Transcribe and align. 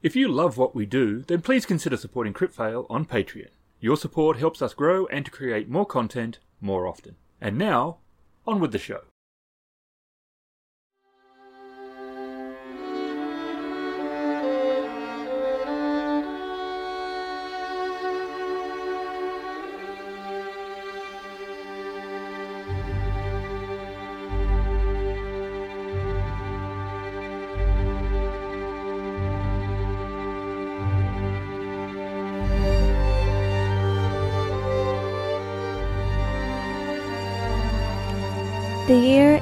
If 0.00 0.14
you 0.14 0.28
love 0.28 0.56
what 0.56 0.76
we 0.76 0.86
do, 0.86 1.22
then 1.22 1.42
please 1.42 1.66
consider 1.66 1.96
supporting 1.96 2.32
Cryptfail 2.32 2.86
on 2.88 3.04
Patreon. 3.04 3.48
Your 3.80 3.96
support 3.96 4.38
helps 4.38 4.62
us 4.62 4.72
grow 4.72 5.06
and 5.06 5.24
to 5.24 5.30
create 5.30 5.68
more 5.68 5.86
content 5.86 6.38
more 6.60 6.86
often. 6.86 7.16
And 7.40 7.58
now, 7.58 7.98
on 8.46 8.60
with 8.60 8.70
the 8.70 8.78
show. 8.78 9.00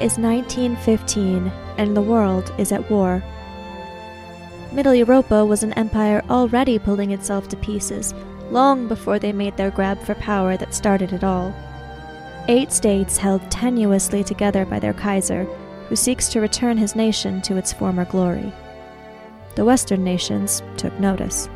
Is 0.07 0.17
1915, 0.17 1.51
and 1.77 1.95
the 1.95 2.01
world 2.01 2.53
is 2.57 2.71
at 2.71 2.89
war. 2.89 3.21
Middle 4.71 4.95
Europa 4.95 5.43
was 5.43 5.63
an 5.63 5.73
empire 5.73 6.23
already 6.29 6.79
pulling 6.79 7.11
itself 7.11 7.49
to 7.49 7.57
pieces, 7.57 8.13
long 8.49 8.87
before 8.87 9.19
they 9.19 9.33
made 9.33 9.57
their 9.57 9.69
grab 9.69 10.01
for 10.01 10.15
power 10.15 10.55
that 10.55 10.73
started 10.73 11.11
it 11.11 11.25
all. 11.25 11.53
Eight 12.47 12.71
states 12.71 13.17
held 13.17 13.41
tenuously 13.49 14.25
together 14.25 14.65
by 14.65 14.79
their 14.79 14.93
Kaiser, 14.93 15.43
who 15.89 15.97
seeks 15.97 16.29
to 16.29 16.39
return 16.39 16.77
his 16.77 16.95
nation 16.95 17.41
to 17.41 17.57
its 17.57 17.73
former 17.73 18.05
glory. 18.05 18.53
The 19.55 19.65
Western 19.65 20.05
nations 20.05 20.63
took 20.77 20.97
notice. 21.01 21.49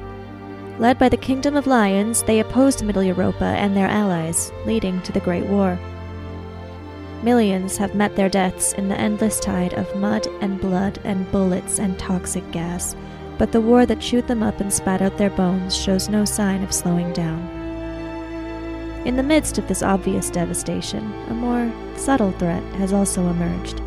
Led 0.78 1.00
by 1.00 1.08
the 1.08 1.16
Kingdom 1.16 1.56
of 1.56 1.68
Lions, 1.68 2.22
they 2.24 2.42
opposed 2.42 2.84
Middle 2.84 3.04
Europa 3.04 3.46
and 3.46 3.78
their 3.78 3.88
allies, 3.88 4.52
leading 4.66 5.02
to 5.04 5.14
the 5.14 5.22
Great 5.22 5.46
War. 5.46 5.80
Millions 7.24 7.78
have 7.78 7.94
met 7.94 8.16
their 8.16 8.30
deaths 8.30 8.74
in 8.74 8.90
the 8.90 9.00
endless 9.00 9.40
tide 9.40 9.76
of 9.76 9.96
mud 9.96 10.26
and 10.42 10.60
blood 10.60 11.00
and 11.04 11.32
bullets 11.32 11.78
and 11.78 12.00
toxic 12.00 12.50
gas, 12.52 12.96
but 13.38 13.52
the 13.52 13.62
war 13.62 13.86
that 13.86 14.00
chewed 14.00 14.28
them 14.28 14.42
up 14.42 14.60
and 14.60 14.74
spat 14.74 15.04
out 15.04 15.20
their 15.20 15.30
bones 15.30 15.78
shows 15.78 16.10
no 16.10 16.26
sign 16.26 16.64
of 16.64 16.74
slowing 16.74 17.14
down. 17.14 17.40
In 19.06 19.18
the 19.18 19.24
midst 19.24 19.60
of 19.60 19.68
this 19.68 19.84
obvious 19.84 20.32
devastation, 20.32 21.14
a 21.30 21.34
more 21.34 21.72
subtle 21.96 22.32
threat 22.34 22.64
has 22.76 22.92
also 22.92 23.28
emerged. 23.28 23.82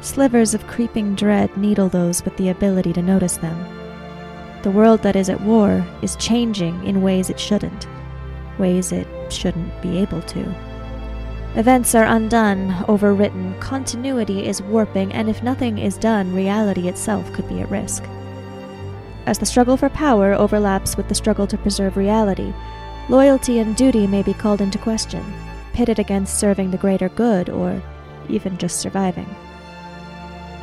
Slivers 0.00 0.52
of 0.52 0.66
creeping 0.66 1.14
dread 1.14 1.56
needle 1.56 1.88
those 1.88 2.24
with 2.24 2.36
the 2.36 2.48
ability 2.48 2.92
to 2.94 3.02
notice 3.02 3.36
them. 3.36 3.56
The 4.62 4.72
world 4.72 5.02
that 5.02 5.14
is 5.14 5.28
at 5.28 5.40
war 5.40 5.86
is 6.02 6.16
changing 6.16 6.84
in 6.84 7.02
ways 7.02 7.30
it 7.30 7.38
shouldn't, 7.38 7.86
ways 8.58 8.90
it 8.90 9.06
shouldn't 9.32 9.80
be 9.82 9.98
able 9.98 10.22
to. 10.22 10.71
Events 11.54 11.94
are 11.94 12.04
undone, 12.04 12.70
overwritten, 12.88 13.60
continuity 13.60 14.46
is 14.46 14.62
warping, 14.62 15.12
and 15.12 15.28
if 15.28 15.42
nothing 15.42 15.76
is 15.76 15.98
done, 15.98 16.32
reality 16.34 16.88
itself 16.88 17.30
could 17.34 17.46
be 17.46 17.60
at 17.60 17.70
risk. 17.70 18.02
As 19.26 19.38
the 19.38 19.44
struggle 19.44 19.76
for 19.76 19.90
power 19.90 20.32
overlaps 20.32 20.96
with 20.96 21.08
the 21.08 21.14
struggle 21.14 21.46
to 21.46 21.58
preserve 21.58 21.98
reality, 21.98 22.54
loyalty 23.10 23.58
and 23.58 23.76
duty 23.76 24.06
may 24.06 24.22
be 24.22 24.32
called 24.32 24.62
into 24.62 24.78
question, 24.78 25.22
pitted 25.74 25.98
against 25.98 26.38
serving 26.38 26.70
the 26.70 26.78
greater 26.78 27.10
good 27.10 27.50
or 27.50 27.82
even 28.30 28.56
just 28.56 28.80
surviving. 28.80 29.28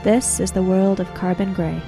This 0.04 0.40
is 0.40 0.52
the 0.52 0.64
world 0.64 1.00
of 1.00 1.14
Carbon 1.14 1.54
Grey. 1.54 1.80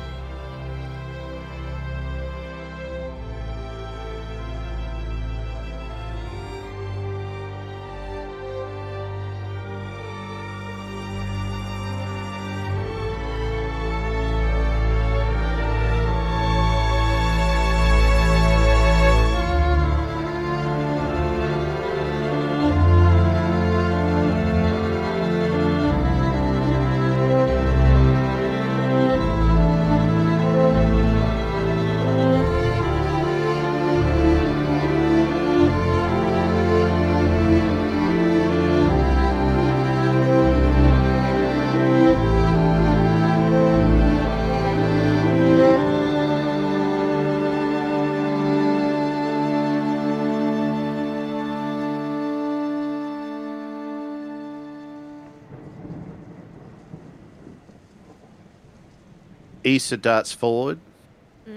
Issa 59.63 59.97
darts 59.97 60.31
forward, 60.31 60.79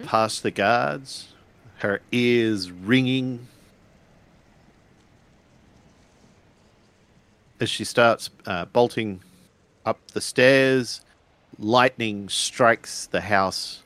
past 0.04 0.42
the 0.42 0.50
guards, 0.50 1.32
her 1.76 2.00
ears 2.12 2.70
ringing. 2.70 3.48
As 7.60 7.70
she 7.70 7.84
starts 7.84 8.30
uh, 8.46 8.64
bolting 8.66 9.22
up 9.86 9.98
the 10.12 10.20
stairs, 10.20 11.00
lightning 11.58 12.28
strikes 12.28 13.06
the 13.06 13.20
house. 13.22 13.83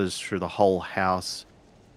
Through 0.00 0.38
the 0.38 0.48
whole 0.48 0.80
house. 0.80 1.46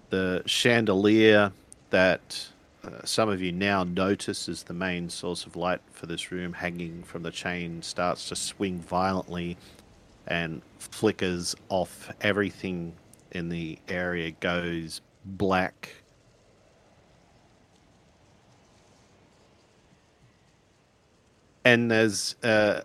The 0.10 0.44
chandelier 0.46 1.52
that 1.90 2.48
uh, 2.84 3.04
some 3.04 3.30
of 3.30 3.42
you 3.42 3.52
now 3.52 3.84
notice 3.84 4.48
is 4.48 4.64
the 4.64 4.74
main 4.74 5.10
source 5.10 5.46
of 5.46 5.56
light 5.56 5.82
for 5.92 6.06
this 6.06 6.32
room, 6.32 6.54
hanging 6.54 7.04
from 7.04 7.24
the 7.24 7.32
chain, 7.32 7.82
starts 7.82 8.30
to 8.30 8.36
swing 8.36 8.80
violently 8.80 9.58
and 10.28 10.62
flickers 10.80 11.56
off. 11.70 12.12
Everything 12.22 12.94
in 13.32 13.50
the 13.50 13.80
area 13.88 14.32
goes 14.32 15.02
black. 15.26 15.90
And 21.64 21.90
there's 21.90 22.36
uh, 22.44 22.82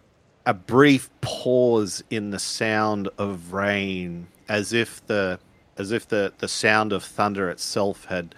a 0.46 0.54
brief 0.54 1.10
pause 1.20 2.02
in 2.10 2.30
the 2.30 2.38
sound 2.38 3.08
of 3.18 3.52
rain 3.52 4.28
as 4.50 4.72
if 4.72 5.06
the 5.06 5.38
as 5.78 5.92
if 5.92 6.08
the, 6.08 6.32
the 6.38 6.48
sound 6.48 6.92
of 6.92 7.04
thunder 7.04 7.48
itself 7.48 8.04
had 8.06 8.34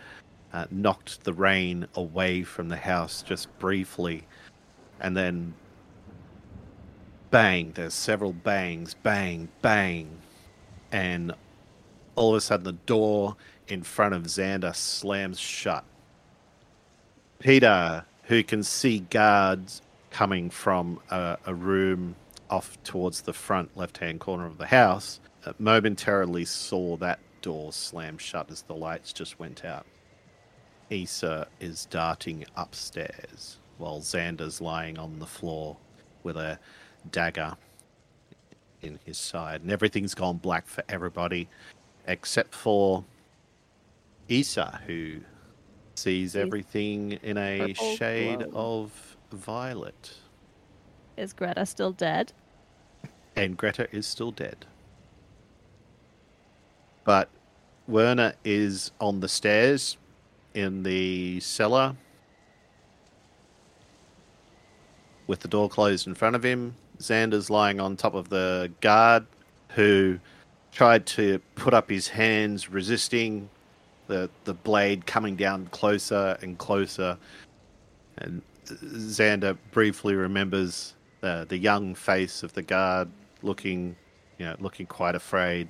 uh, 0.53 0.67
knocked 0.71 1.25
the 1.25 1.33
rain 1.33 1.87
away 1.95 2.45
from 2.45 2.69
the 2.69 2.77
house 2.77 3.23
just 3.23 3.49
briefly. 3.59 4.23
And 5.01 5.17
then 5.17 5.55
bang 7.31 7.73
there's 7.75 7.95
several 7.95 8.33
bangs 8.33 8.95
bang 8.95 9.49
bang. 9.63 10.19
And 10.93 11.33
all 12.15 12.33
of 12.33 12.37
a 12.37 12.41
sudden 12.43 12.65
the 12.65 12.73
door 12.73 13.37
in 13.67 13.83
front 13.83 14.15
of 14.15 14.25
xander 14.25 14.77
slams 14.77 15.41
shut. 15.41 15.85
Peter 17.39 18.05
who 18.25 18.45
can 18.45 18.63
see 18.63 19.01
guards 19.01 19.81
coming 20.11 20.51
from 20.51 21.01
a, 21.11 21.39
a 21.47 21.55
room 21.55 22.15
off 22.51 22.81
towards 22.85 23.23
the 23.23 23.33
front 23.33 23.75
left 23.79 23.97
hand 23.97 24.21
corner 24.21 24.45
of 24.45 24.59
the 24.59 24.67
house 24.67 25.19
momentarily 25.59 26.45
saw 26.45 26.97
that 26.99 27.19
door 27.41 27.73
slam 27.73 28.19
shut 28.19 28.51
as 28.51 28.63
the 28.63 28.75
lights 28.75 29.13
just 29.13 29.39
went 29.39 29.65
out. 29.65 29.87
Issa 30.91 31.49
is 31.61 31.87
darting 31.87 32.45
upstairs 32.57 33.59
while 33.79 34.01
Xander's 34.01 34.61
lying 34.61 34.99
on 34.99 35.19
the 35.19 35.27
floor 35.27 35.77
with 36.23 36.37
a 36.37 36.59
dagger 37.11 37.57
in 38.83 38.99
his 39.05 39.19
side. 39.19 39.63
And 39.63 39.71
everything's 39.71 40.15
gone 40.15 40.37
black 40.37 40.67
for 40.67 40.85
everybody 40.89 41.49
except 42.07 42.55
for 42.55 43.05
Issa, 44.29 44.81
who 44.87 45.21
sees 45.95 46.37
everything 46.37 47.13
in 47.23 47.37
a 47.39 47.59
purple 47.75 47.97
shade 47.97 48.51
glow. 48.51 48.83
of 48.83 49.17
violet. 49.33 50.15
Is 51.17 51.33
Greta 51.33 51.67
still 51.67 51.93
dead? 51.93 52.33
And 53.37 53.57
Greta 53.57 53.89
is 53.95 54.07
still 54.07 54.31
dead. 54.31 54.67
But 57.05 57.29
Werner 57.89 58.35
is 58.45 58.93
on 59.01 59.21
the 59.21 59.29
stairs 59.29 59.97
in 60.55 60.83
the 60.83 61.41
cellar 61.41 61.97
with 65.27 65.41
the 65.41 65.49
door 65.49 65.69
closed 65.69 66.07
in 66.07 66.15
front 66.15 66.37
of 66.37 66.43
him. 66.43 66.75
Xander's 66.99 67.51
lying 67.51 67.81
on 67.81 67.97
top 67.97 68.15
of 68.15 68.29
the 68.29 68.71
guard 68.81 69.27
who 69.71 70.19
tried 70.73 71.07
to 71.07 71.41
put 71.55 71.75
up 71.75 71.91
his 71.91 72.09
hands, 72.09 72.71
resisting 72.71 73.49
the, 74.07 74.31
the 74.45 74.55
blade 74.55 75.07
coming 75.07 75.37
down 75.37 75.67
closer 75.67 76.37
and 76.43 76.59
closer. 76.59 77.19
And 78.19 78.43
Xander 78.67 79.57
briefly 79.71 80.15
remembers 80.15 80.95
the, 81.21 81.47
the 81.49 81.57
young 81.57 81.95
face 81.95 82.43
of 82.43 82.53
the 82.53 82.63
guard 82.63 83.09
looking, 83.43 83.97
you 84.39 84.47
know, 84.47 84.57
looking 84.61 84.87
quite 84.87 85.15
afraid. 85.15 85.69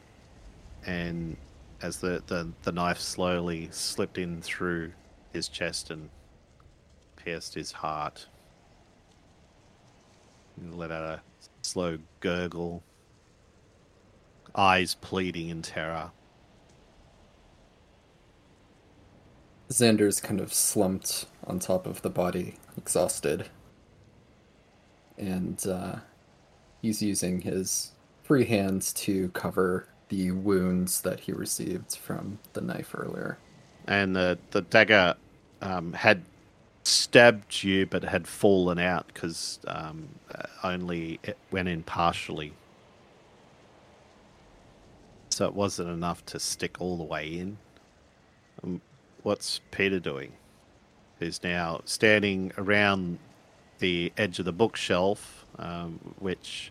And 0.85 1.37
as 1.81 1.99
the, 1.99 2.23
the, 2.27 2.53
the 2.63 2.73
knife 2.73 2.99
slowly 2.99 3.69
slipped 3.73 4.19
in 4.19 4.41
through 4.41 4.93
his 5.33 5.49
chest 5.49 5.91
and 5.91 6.11
pierced 7.17 7.55
his 7.55 7.73
heart. 7.73 8.27
He 10.61 10.69
let 10.69 10.91
out 10.91 11.05
a 11.05 11.21
slow 11.63 11.99
gurgle, 12.21 12.83
eyes 14.55 14.95
pleading 14.95 15.49
in 15.49 15.63
terror. 15.63 16.11
Xander's 19.71 20.21
kind 20.21 20.41
of 20.41 20.53
slumped 20.53 21.27
on 21.45 21.59
top 21.59 21.87
of 21.87 22.03
the 22.03 22.11
body, 22.11 22.57
exhausted. 22.77 23.49
And 25.17 25.65
uh, 25.67 25.97
he's 26.83 27.03
using 27.03 27.41
his 27.41 27.93
free 28.23 28.45
hands 28.45 28.93
to 28.93 29.31
cover 29.31 29.89
the 30.13 30.31
wounds 30.31 31.01
that 31.01 31.21
he 31.21 31.33
received 31.33 31.97
from 31.97 32.39
the 32.53 32.61
knife 32.61 32.95
earlier. 32.95 33.39
and 33.89 34.15
the 34.15 34.39
the 34.51 34.61
dagger 34.61 35.15
um, 35.63 35.95
had 35.95 36.23
stabbed 36.85 37.63
you, 37.65 37.87
but 37.87 38.05
had 38.05 38.27
fallen 38.29 38.79
out 38.79 39.07
because 39.07 39.59
um, 39.67 40.09
uh, 40.35 40.43
only 40.65 41.19
it 41.23 41.39
went 41.51 41.69
in 41.69 41.83
partially. 41.83 42.53
So 45.31 45.47
it 45.47 45.55
wasn't 45.55 45.89
enough 45.89 46.25
to 46.27 46.39
stick 46.39 46.77
all 46.79 46.99
the 46.99 47.05
way 47.05 47.27
in. 47.39 47.57
Um, 48.63 48.83
what's 49.23 49.61
Peter 49.71 49.99
doing? 49.99 50.33
He's 51.19 51.43
now 51.43 51.81
standing 51.87 52.53
around 52.59 53.19
the 53.79 54.13
edge 54.19 54.39
of 54.39 54.45
the 54.45 54.53
bookshelf, 54.53 55.47
um, 55.59 55.99
which 56.19 56.71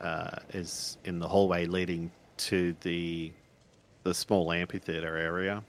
uh, 0.00 0.38
is 0.52 0.98
in 1.04 1.18
the 1.18 1.26
hallway 1.26 1.66
leading 1.66 2.12
to 2.38 2.74
the 2.82 3.32
the 4.02 4.14
small 4.14 4.52
amphitheater 4.52 5.16
area. 5.16 5.62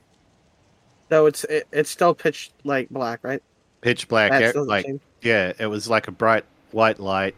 So 1.09 1.25
it's 1.25 1.43
it, 1.45 1.67
it's 1.71 1.89
still 1.89 2.13
pitch 2.13 2.51
like 2.63 2.89
black, 2.89 3.23
right? 3.23 3.41
pitch 3.81 4.07
black 4.07 4.55
like 4.55 4.85
changed? 4.85 5.03
yeah 5.21 5.53
it 5.59 5.67
was 5.67 5.87
like 5.89 6.07
a 6.07 6.11
bright 6.11 6.45
white 6.71 6.99
light 6.99 7.35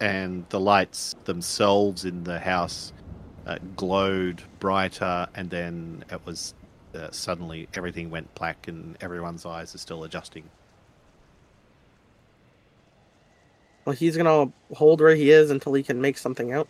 and 0.00 0.46
the 0.48 0.58
lights 0.58 1.14
themselves 1.24 2.04
in 2.04 2.24
the 2.24 2.38
house 2.38 2.92
uh, 3.46 3.58
glowed 3.76 4.42
brighter 4.58 5.28
and 5.34 5.50
then 5.50 6.04
it 6.10 6.20
was 6.24 6.54
uh, 6.94 7.10
suddenly 7.10 7.68
everything 7.74 8.10
went 8.10 8.32
black 8.34 8.68
and 8.68 8.96
everyone's 9.00 9.44
eyes 9.46 9.74
are 9.74 9.78
still 9.78 10.04
adjusting 10.04 10.44
Well, 13.86 13.96
he's 13.96 14.16
gonna 14.16 14.52
hold 14.74 15.00
where 15.00 15.16
he 15.16 15.30
is 15.30 15.50
until 15.50 15.72
he 15.72 15.82
can 15.82 16.00
make 16.00 16.18
something 16.18 16.52
out. 16.52 16.68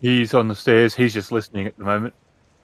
He's 0.00 0.34
on 0.34 0.48
the 0.48 0.54
stairs. 0.54 0.94
He's 0.94 1.14
just 1.14 1.32
listening 1.32 1.66
at 1.66 1.76
the 1.76 1.84
moment. 1.84 2.14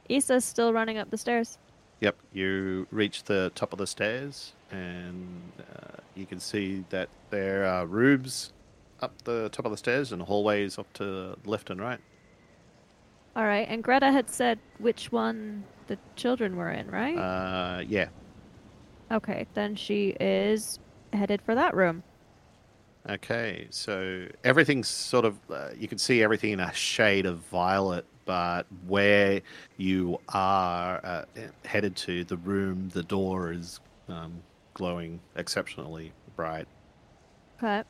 Issa's 0.09 0.45
still 0.45 0.73
running 0.73 0.99
up 0.99 1.11
the 1.11 1.17
stairs. 1.19 1.59
yep 2.01 2.17
you 2.33 2.87
reach 2.91 3.25
the 3.25 3.51
top 3.55 3.73
of 3.73 3.79
the 3.79 3.87
stairs 3.87 4.53
and 4.71 5.53
uh, 5.61 5.97
you 6.15 6.27
can 6.27 6.39
see 6.39 6.85
that 6.91 7.09
there 7.31 7.65
are 7.65 7.87
rooms 7.87 8.53
up 9.01 9.13
the 9.25 9.49
top 9.51 9.65
of 9.65 9.71
the 9.71 9.77
stairs 9.77 10.13
and 10.13 10.21
hallways 10.23 10.79
up 10.79 10.93
to 10.93 11.37
left 11.47 11.71
and 11.71 11.81
right 11.81 12.01
All 13.37 13.45
right, 13.45 13.67
and 13.69 13.83
Greta 13.83 14.13
had 14.13 14.29
said 14.31 14.59
which 14.79 15.11
one 15.11 15.65
the 15.89 15.99
children 16.17 16.57
were 16.57 16.71
in, 16.71 16.91
right? 16.91 17.17
uh, 17.17 17.81
yeah 17.89 18.09
okay, 19.11 19.47
then 19.55 19.75
she 19.75 20.15
is 20.21 20.79
headed 21.13 21.41
for 21.43 21.55
that 21.55 21.75
room. 21.75 22.03
Okay, 23.09 23.67
so 23.71 24.27
everything's 24.45 24.89
sort 24.89 25.27
of 25.27 25.39
uh, 25.51 25.71
you 25.77 25.89
can 25.89 25.99
see 25.99 26.23
everything 26.23 26.53
in 26.53 26.61
a 26.61 26.73
shade 26.73 27.27
of 27.27 27.41
violet, 27.49 28.07
but 28.25 28.67
where 28.87 29.43
you 29.77 30.19
are 30.29 31.01
uh, 31.05 31.25
headed 31.67 31.97
to, 31.97 32.25
the 32.25 32.39
room, 32.39 32.89
the 32.91 33.03
door 33.03 33.53
is 33.53 33.81
um, 34.09 34.43
glowing 34.73 35.23
exceptionally 35.37 36.15
bright, 36.35 36.67
Okay. 37.63 37.85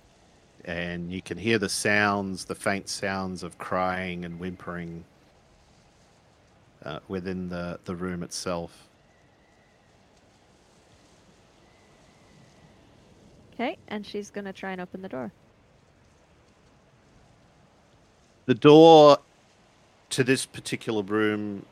and 0.65 1.13
you 1.13 1.23
can 1.23 1.39
hear 1.39 1.59
the 1.59 1.69
sounds, 1.69 2.45
the 2.47 2.55
faint 2.55 2.89
sounds 2.89 3.43
of 3.43 3.59
crying 3.59 4.25
and 4.25 4.39
whimpering 4.39 5.07
uh, 6.83 7.01
within 7.09 7.49
the 7.49 7.81
the 7.85 7.97
room 7.97 8.23
itself. 8.23 8.91
Okay, 13.55 13.79
and 13.89 14.05
she's 14.05 14.31
gonna 14.31 14.53
try 14.53 14.73
and 14.73 14.81
open 14.81 15.01
the 15.01 15.09
door. 15.09 15.33
The 18.47 18.55
door 18.55 19.19
to 20.11 20.25
this 20.25 20.45
particular 20.45 21.03
room 21.03 21.65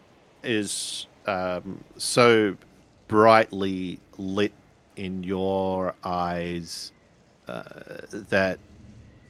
is 0.42 1.06
um, 1.26 1.82
so 1.96 2.56
brightly 3.08 3.98
lit 4.16 4.52
in 4.96 5.22
your 5.22 5.94
eyes 6.04 6.92
uh, 7.48 7.62
that 8.10 8.58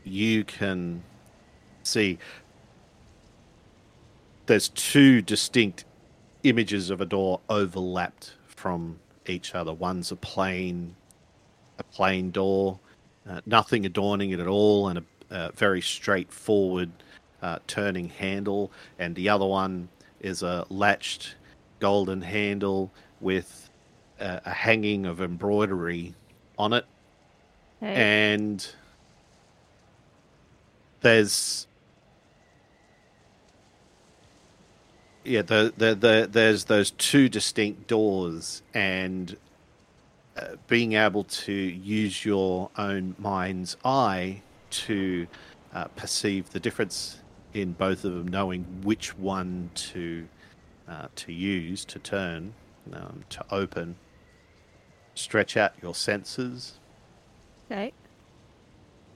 you 0.05 0.45
can 0.45 1.03
see 1.83 2.19
there's 4.47 4.69
two 4.69 5.23
distinct 5.23 5.85
images 6.43 6.91
of 6.91 7.01
a 7.01 7.07
door 7.07 7.41
overlapped 7.49 8.35
from 8.47 8.99
each 9.27 9.55
other. 9.55 9.73
One's 9.73 10.13
a 10.13 10.17
plain, 10.17 10.97
a 11.83 11.95
plain 11.95 12.31
door, 12.31 12.79
uh, 13.29 13.41
nothing 13.47 13.87
adorning 13.87 14.31
it 14.31 14.41
at 14.41 14.47
all, 14.47 14.89
and 14.89 14.99
a, 15.01 15.05
a 15.31 15.53
very 15.53 15.81
straightforward 15.83 16.91
uh, 17.43 17.59
turning 17.67 18.09
handle, 18.09 18.71
and 18.99 19.15
the 19.17 19.29
other 19.29 19.47
one 19.47 19.89
is 20.21 20.43
a 20.43 20.65
latched 20.71 21.35
golden 21.81 22.23
handle 22.23 22.91
with 23.21 23.69
uh, 24.21 24.41
a 24.45 24.51
hanging 24.51 25.07
of 25.07 25.21
embroidery 25.21 26.15
on 26.59 26.73
it, 26.73 26.87
Hey. 27.81 27.95
and 27.95 28.69
there's 31.01 31.67
yeah 35.25 35.43
the, 35.43 35.73
the, 35.77 35.95
the 35.95 36.29
there's 36.31 36.65
those 36.65 36.93
two 36.93 37.29
distinct 37.29 37.89
doors 37.89 38.63
and 38.75 39.37
uh, 40.37 40.57
being 40.67 40.95
able 40.95 41.25
to 41.25 41.53
use 41.53 42.25
your 42.25 42.71
own 42.79 43.15
mind's 43.19 43.77
eye 43.85 44.43
to 44.71 45.27
uh, 45.75 45.85
perceive 45.89 46.51
the 46.51 46.61
difference 46.61 47.19
in 47.55 47.73
both 47.73 48.05
of 48.05 48.15
them 48.15 48.29
knowing 48.29 48.65
which 48.83 49.17
one 49.19 49.71
to 49.75 50.27
uh, 50.89 51.07
to 51.15 51.33
use 51.33 51.85
to 51.85 51.99
turn 51.99 52.55
um, 52.93 53.25
to 53.29 53.45
open 53.51 53.97
stretch 55.15 55.57
out 55.57 55.73
your 55.83 55.95
senses 55.95 56.79
okay. 57.71 57.93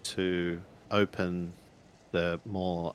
to 0.02 0.60
open 0.90 1.52
the 2.12 2.38
more 2.44 2.94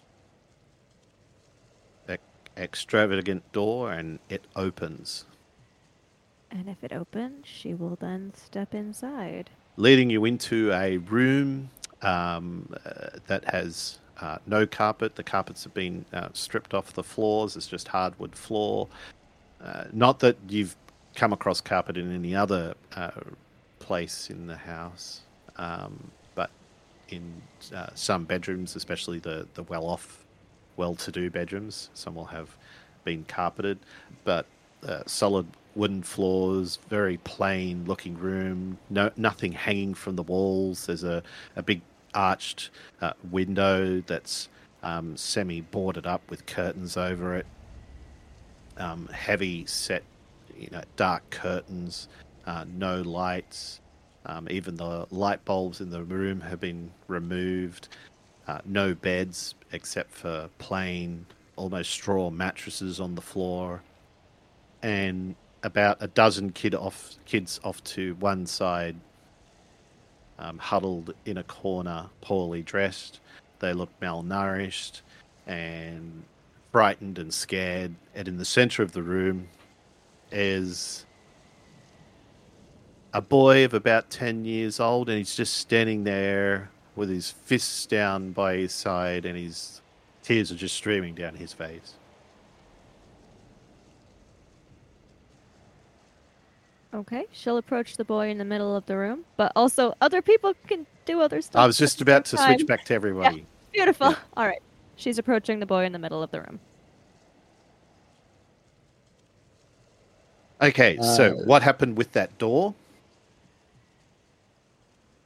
ex- 2.08 2.22
extravagant 2.56 3.52
door 3.52 3.92
and 3.92 4.20
it 4.30 4.46
opens 4.56 5.26
And 6.52 6.68
if 6.70 6.84
it 6.84 6.92
opens, 6.94 7.48
she 7.48 7.74
will 7.74 7.98
then 8.02 8.34
step 8.36 8.74
inside. 8.76 9.50
leading 9.78 10.10
you 10.10 10.26
into 10.26 10.72
a 10.74 10.98
room 10.98 11.70
um, 12.02 12.74
uh, 12.86 13.20
that 13.28 13.46
has 13.46 14.00
uh, 14.20 14.38
no 14.46 14.66
carpet. 14.68 15.16
The 15.16 15.24
carpets 15.24 15.64
have 15.64 15.74
been 15.74 16.06
uh, 16.14 16.30
stripped 16.34 16.74
off 16.74 16.94
the 16.94 17.04
floors. 17.04 17.56
It's 17.56 17.68
just 17.68 17.88
hardwood 17.88 18.36
floor. 18.36 18.88
Uh, 19.64 19.86
not 19.94 20.20
that 20.20 20.38
you've 20.50 20.76
come 21.16 21.34
across 21.34 21.62
carpet 21.62 21.98
in 21.98 22.14
any 22.14 22.36
other 22.36 22.74
uh, 22.96 23.12
place 23.80 24.30
in 24.30 24.48
the 24.48 24.58
house, 24.58 25.22
um, 25.58 26.12
but 26.36 26.50
in 27.10 27.42
uh, 27.74 27.88
some 27.96 28.26
bedrooms, 28.26 28.76
especially 28.76 29.20
the, 29.20 29.48
the 29.54 29.64
well 29.64 29.86
off, 29.86 30.26
well 30.78 30.96
to 30.96 31.12
do 31.12 31.30
bedrooms, 31.30 31.90
some 31.94 32.16
will 32.16 32.26
have 32.26 32.56
been 33.04 33.24
carpeted, 33.26 33.80
but 34.24 34.46
solid 35.06 35.46
wooden 35.76 36.04
floors, 36.04 36.80
very 36.90 37.18
plain 37.18 37.86
looking 37.86 38.18
room. 38.18 38.78
No, 38.90 39.12
nothing 39.16 39.52
hanging 39.52 39.94
from 39.94 40.16
the 40.16 40.24
walls. 40.24 40.86
There's 40.86 41.04
a, 41.04 41.24
a 41.56 41.64
big 41.64 41.82
arched 42.14 42.72
uh, 43.02 43.14
window 43.30 44.02
that's 44.02 44.50
um, 44.84 45.16
semi 45.16 45.62
boarded 45.62 46.06
up 46.06 46.22
with 46.30 46.46
curtains 46.46 46.98
over 46.98 47.36
it. 47.36 47.46
Um, 48.78 49.08
heavy 49.08 49.66
set, 49.66 50.04
you 50.58 50.70
know, 50.72 50.84
dark 50.96 51.30
curtains. 51.30 52.08
Uh, 52.46 52.66
no 52.74 53.02
lights. 53.02 53.80
Um, 54.26 54.48
even 54.50 54.76
the 54.76 55.08
light 55.10 55.44
bulbs 55.46 55.82
in 55.82 55.90
the 55.90 56.04
room 56.04 56.42
have 56.42 56.60
been 56.60 56.92
removed. 57.08 57.90
Uh, 58.48 58.60
no 58.66 58.94
beds 58.94 59.56
except 59.72 60.12
for 60.12 60.50
plain, 60.58 61.26
almost 61.56 61.92
straw 61.92 62.30
mattresses 62.30 63.00
on 63.00 63.16
the 63.16 63.22
floor, 63.22 63.82
and 64.82 65.36
about 65.64 65.98
a 66.02 66.08
dozen 66.08 66.52
kid 66.52 66.76
off 66.76 67.16
kids 67.26 67.60
off 67.64 67.84
to 67.84 68.16
one 68.16 68.46
side, 68.46 68.96
um, 70.40 70.58
huddled 70.58 71.14
in 71.26 71.38
a 71.38 71.44
corner, 71.44 72.10
poorly 72.22 72.62
dressed. 72.62 73.20
They 73.60 73.74
look 73.74 73.90
malnourished 74.02 75.02
and 75.46 76.24
frightened 76.72 77.20
and 77.20 77.34
scared. 77.34 77.96
And 78.16 78.28
in 78.28 78.38
the 78.38 78.46
center 78.46 78.82
of 78.84 78.94
the 78.94 79.04
room 79.04 79.50
is 80.32 81.06
a 83.14 83.22
boy 83.22 83.66
of 83.66 83.74
about 83.74 84.10
10 84.10 84.46
years 84.46 84.80
old, 84.80 85.10
and 85.10 85.18
he's 85.18 85.36
just 85.36 85.58
standing 85.58 86.04
there 86.04 86.72
with 86.96 87.10
his 87.10 87.32
fists 87.32 87.86
down 87.86 88.32
by 88.32 88.56
his 88.58 88.74
side, 88.74 89.26
and 89.26 89.38
his 89.38 89.82
tears 90.24 90.52
are 90.52 90.56
just 90.56 90.76
streaming 90.76 91.14
down 91.16 91.36
his 91.36 91.54
face. 91.54 91.96
Okay, 96.94 97.26
she'll 97.32 97.58
approach 97.58 97.96
the 97.96 98.04
boy 98.04 98.30
in 98.30 98.38
the 98.38 98.46
middle 98.46 98.76
of 98.76 98.86
the 98.86 98.98
room, 98.98 99.24
but 99.38 99.52
also 99.56 99.94
other 100.02 100.22
people 100.22 100.54
can 100.68 100.86
do 101.06 101.22
other 101.22 101.42
stuff. 101.42 101.62
I 101.62 101.66
was 101.66 101.78
just 101.78 102.02
about 102.02 102.28
same 102.28 102.38
to 102.38 102.44
switch 102.46 102.68
back 102.68 102.84
to 102.86 102.94
everybody. 102.94 103.46
Beautiful. 103.72 104.10
Yeah. 104.10 104.16
All 104.36 104.46
right. 104.46 104.62
She's 104.98 105.18
approaching 105.18 105.60
the 105.60 105.66
boy 105.66 105.86
in 105.86 105.94
the 105.94 106.00
middle 106.00 106.22
of 106.22 106.32
the 106.32 106.42
room. 106.42 106.60
Okay, 110.62 110.98
so 110.98 111.32
Uh, 111.40 111.44
what 111.46 111.64
happened 111.64 111.98
with 111.98 112.12
that 112.12 112.38
door? 112.38 112.76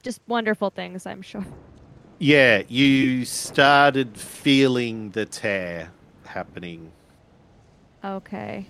Just 0.01 0.21
wonderful 0.27 0.69
things, 0.69 1.05
I'm 1.05 1.21
sure. 1.21 1.45
Yeah, 2.19 2.61
you 2.69 3.25
started 3.25 4.17
feeling 4.17 5.09
the 5.11 5.25
tear 5.25 5.91
happening. 6.25 6.91
Okay. 8.03 8.67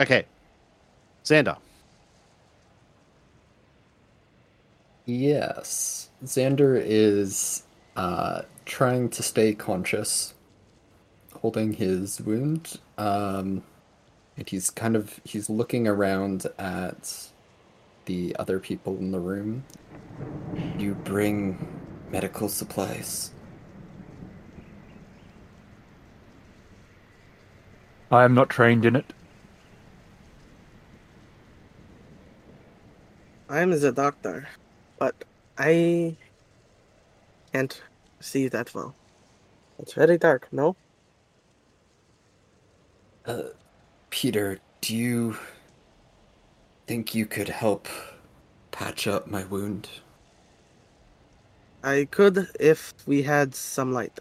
Okay, 0.00 0.26
Xander. 1.24 1.56
Yes. 5.06 6.10
Xander 6.24 6.80
is 6.84 7.62
uh, 7.96 8.42
trying 8.64 9.08
to 9.10 9.22
stay 9.22 9.54
conscious, 9.54 10.34
holding 11.40 11.74
his 11.74 12.20
wound. 12.20 12.78
Um, 12.98 13.62
and 14.36 14.48
he's 14.48 14.70
kind 14.70 14.96
of 14.96 15.20
he's 15.24 15.48
looking 15.48 15.88
around 15.88 16.46
at 16.58 17.28
the 18.04 18.36
other 18.38 18.58
people 18.58 18.98
in 18.98 19.12
the 19.12 19.20
room. 19.20 19.64
You 20.78 20.94
bring 20.94 21.80
medical 22.10 22.48
supplies. 22.48 23.30
I 28.10 28.24
am 28.24 28.34
not 28.34 28.48
trained 28.50 28.84
in 28.84 28.94
it. 28.94 29.12
I'm 33.48 33.70
the 33.70 33.92
doctor, 33.92 34.48
but 34.98 35.14
I 35.56 36.16
can't 37.52 37.80
see 38.20 38.48
that 38.48 38.74
well. 38.74 38.94
It's 39.78 39.92
very 39.92 40.18
dark, 40.18 40.48
no? 40.52 40.74
Uh, 43.24 43.42
Peter, 44.10 44.58
do 44.80 44.96
you 44.96 45.36
think 46.86 47.14
you 47.14 47.26
could 47.26 47.48
help 47.48 47.88
patch 48.70 49.06
up 49.06 49.26
my 49.26 49.44
wound? 49.44 49.88
I 51.82 52.08
could 52.10 52.48
if 52.58 52.94
we 53.06 53.22
had 53.22 53.54
some 53.54 53.92
light. 53.92 54.18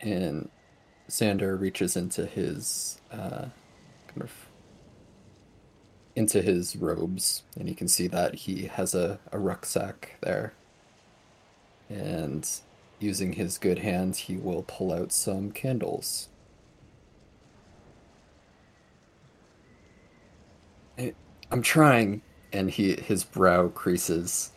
And 0.00 0.48
Xander 1.08 1.58
reaches 1.60 1.96
into 1.96 2.26
his 2.26 3.00
uh, 3.10 3.46
kind 4.06 4.22
of 4.22 4.47
into 6.18 6.42
his 6.42 6.76
robes, 6.76 7.42
and 7.58 7.68
you 7.68 7.74
can 7.74 7.88
see 7.88 8.08
that 8.08 8.34
he 8.34 8.66
has 8.66 8.94
a, 8.94 9.18
a 9.32 9.38
rucksack 9.38 10.16
there. 10.20 10.52
And 11.88 12.48
using 12.98 13.34
his 13.34 13.58
good 13.58 13.78
hands, 13.80 14.18
he 14.18 14.36
will 14.36 14.64
pull 14.66 14.92
out 14.92 15.12
some 15.12 15.52
candles. 15.52 16.28
I'm 21.50 21.62
trying, 21.62 22.22
and 22.52 22.70
he 22.70 22.94
his 22.96 23.24
brow 23.24 23.68
creases, 23.68 24.52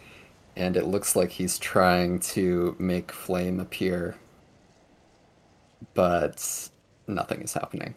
and 0.55 0.75
it 0.75 0.87
looks 0.87 1.15
like 1.15 1.31
he's 1.31 1.57
trying 1.59 2.19
to 2.35 2.75
make 2.79 3.11
flame 3.11 3.59
appear 3.59 4.17
but 5.93 6.69
nothing 7.07 7.41
is 7.41 7.53
happening. 7.53 7.95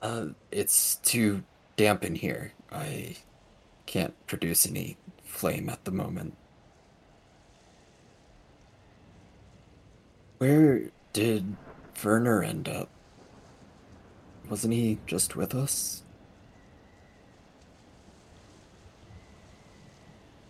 Uh, 0.00 0.26
it's 0.50 0.96
too 0.96 1.42
damp 1.76 2.04
in 2.04 2.14
here. 2.14 2.52
I 2.70 3.16
can't 3.86 4.14
produce 4.26 4.66
any 4.66 4.96
flame 5.24 5.68
at 5.68 5.84
the 5.84 5.90
moment. 5.90 6.36
Where 10.38 10.90
did 11.12 11.56
Werner 12.04 12.42
end 12.42 12.68
up? 12.68 12.88
Wasn't 14.48 14.72
he 14.72 14.98
just 15.06 15.36
with 15.36 15.54
us? 15.54 16.02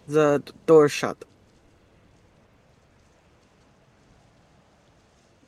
The 0.06 0.42
door 0.66 0.88
shut. 0.88 1.24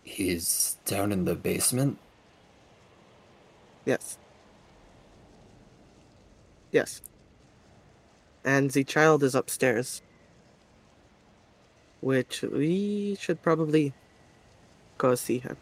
He's 0.02 0.76
down 0.84 1.12
in 1.12 1.24
the 1.24 1.34
basement? 1.34 1.98
Yes. 3.84 4.18
Yes. 6.70 7.02
And 8.44 8.70
the 8.70 8.84
child 8.84 9.22
is 9.22 9.34
upstairs. 9.34 10.02
Which 12.00 12.42
we 12.42 13.16
should 13.20 13.42
probably 13.42 13.92
go 14.96 15.14
see 15.14 15.38
him. 15.38 15.56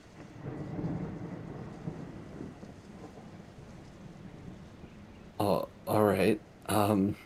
Oh, 5.41 5.69
alright. 5.87 6.41
Um, 6.67 7.17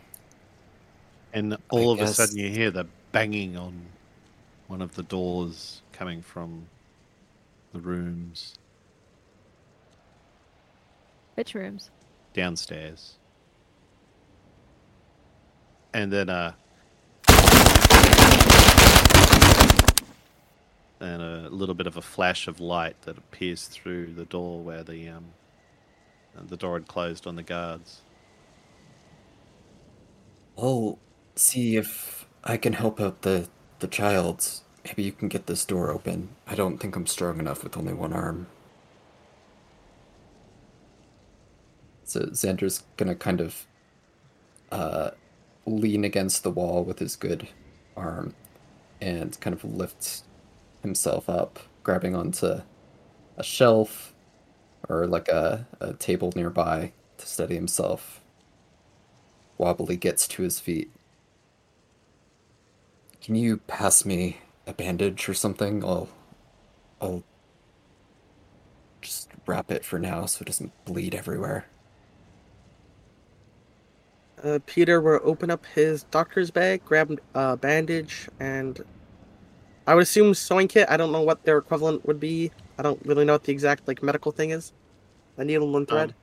And 1.33 1.57
all 1.69 1.91
of 1.91 1.99
guess- 1.99 2.11
a 2.11 2.13
sudden, 2.13 2.37
you 2.37 2.49
hear 2.49 2.71
the 2.71 2.85
banging 3.11 3.57
on 3.57 3.87
one 4.67 4.81
of 4.81 4.95
the 4.95 5.03
doors 5.03 5.81
coming 5.91 6.21
from 6.21 6.67
the 7.73 7.79
rooms 7.79 8.55
Which 11.35 11.53
rooms? 11.53 11.89
downstairs. 12.33 13.17
And 15.93 16.11
then 16.11 16.29
uh 16.29 16.53
and 20.99 21.21
a 21.21 21.49
little 21.49 21.75
bit 21.75 21.85
of 21.85 21.97
a 21.97 22.01
flash 22.01 22.47
of 22.47 22.59
light 22.59 23.01
that 23.03 23.17
appears 23.17 23.67
through 23.67 24.13
the 24.13 24.25
door 24.25 24.61
where 24.61 24.83
the 24.83 25.07
um 25.09 25.25
the 26.47 26.57
door 26.57 26.73
had 26.73 26.87
closed 26.87 27.27
on 27.27 27.35
the 27.35 27.43
guards. 27.43 28.01
I'll 30.57 30.97
see 31.35 31.77
if 31.77 32.25
I 32.43 32.57
can 32.57 32.73
help 32.73 32.99
out 32.99 33.21
the 33.21 33.47
the 33.79 33.87
child. 33.87 34.47
Maybe 34.83 35.03
you 35.03 35.11
can 35.11 35.29
get 35.29 35.47
this 35.47 35.63
door 35.63 35.91
open. 35.91 36.29
I 36.47 36.55
don't 36.55 36.77
think 36.77 36.95
I'm 36.95 37.07
strong 37.07 37.39
enough 37.39 37.63
with 37.63 37.77
only 37.77 37.93
one 37.93 38.11
arm. 38.11 38.47
So 42.13 42.27
Xander's 42.27 42.83
gonna 42.95 43.15
kind 43.15 43.41
of 43.41 43.65
uh, 44.71 45.09
lean 45.65 46.05
against 46.05 46.43
the 46.43 46.51
wall 46.51 46.83
with 46.83 46.99
his 46.99 47.15
good 47.15 47.47
arm 47.97 48.35
and 49.01 49.39
kind 49.39 49.55
of 49.55 49.63
lift 49.63 50.21
himself 50.83 51.27
up, 51.27 51.57
grabbing 51.81 52.15
onto 52.15 52.61
a 53.35 53.43
shelf 53.43 54.13
or 54.87 55.07
like 55.07 55.27
a, 55.27 55.65
a 55.79 55.93
table 55.93 56.31
nearby 56.35 56.91
to 57.17 57.25
steady 57.25 57.55
himself. 57.55 58.21
Wobbly 59.57 59.97
gets 59.97 60.27
to 60.27 60.43
his 60.43 60.59
feet. 60.59 60.91
Can 63.23 63.33
you 63.33 63.57
pass 63.57 64.05
me 64.05 64.37
a 64.67 64.73
bandage 64.75 65.27
or 65.27 65.33
something? 65.33 65.83
I'll 65.83 66.09
I'll 67.01 67.23
just 69.01 69.31
wrap 69.47 69.71
it 69.71 69.83
for 69.83 69.97
now 69.97 70.27
so 70.27 70.43
it 70.43 70.45
doesn't 70.45 70.73
bleed 70.85 71.15
everywhere. 71.15 71.65
Uh, 74.43 74.59
Peter 74.65 74.99
will 74.99 75.21
open 75.23 75.49
up 75.49 75.65
his 75.67 76.03
doctor's 76.03 76.51
bag, 76.51 76.83
grab 76.83 77.17
a 77.33 77.55
bandage, 77.55 78.27
and 78.39 78.83
I 79.87 79.95
would 79.95 80.03
assume 80.03 80.33
sewing 80.33 80.67
kit. 80.67 80.87
I 80.89 80.97
don't 80.97 81.11
know 81.13 81.21
what 81.21 81.43
their 81.45 81.57
equivalent 81.57 82.05
would 82.05 82.19
be. 82.19 82.51
I 82.77 82.81
don't 82.81 82.99
really 83.05 83.23
know 83.23 83.33
what 83.33 83.43
the 83.43 83.53
exact 83.53 83.87
like 83.87 84.03
medical 84.03 84.31
thing 84.31 84.49
is. 84.49 84.73
A 85.37 85.45
needle 85.45 85.75
and 85.77 85.87
thread. 85.87 86.09
Um, 86.09 86.15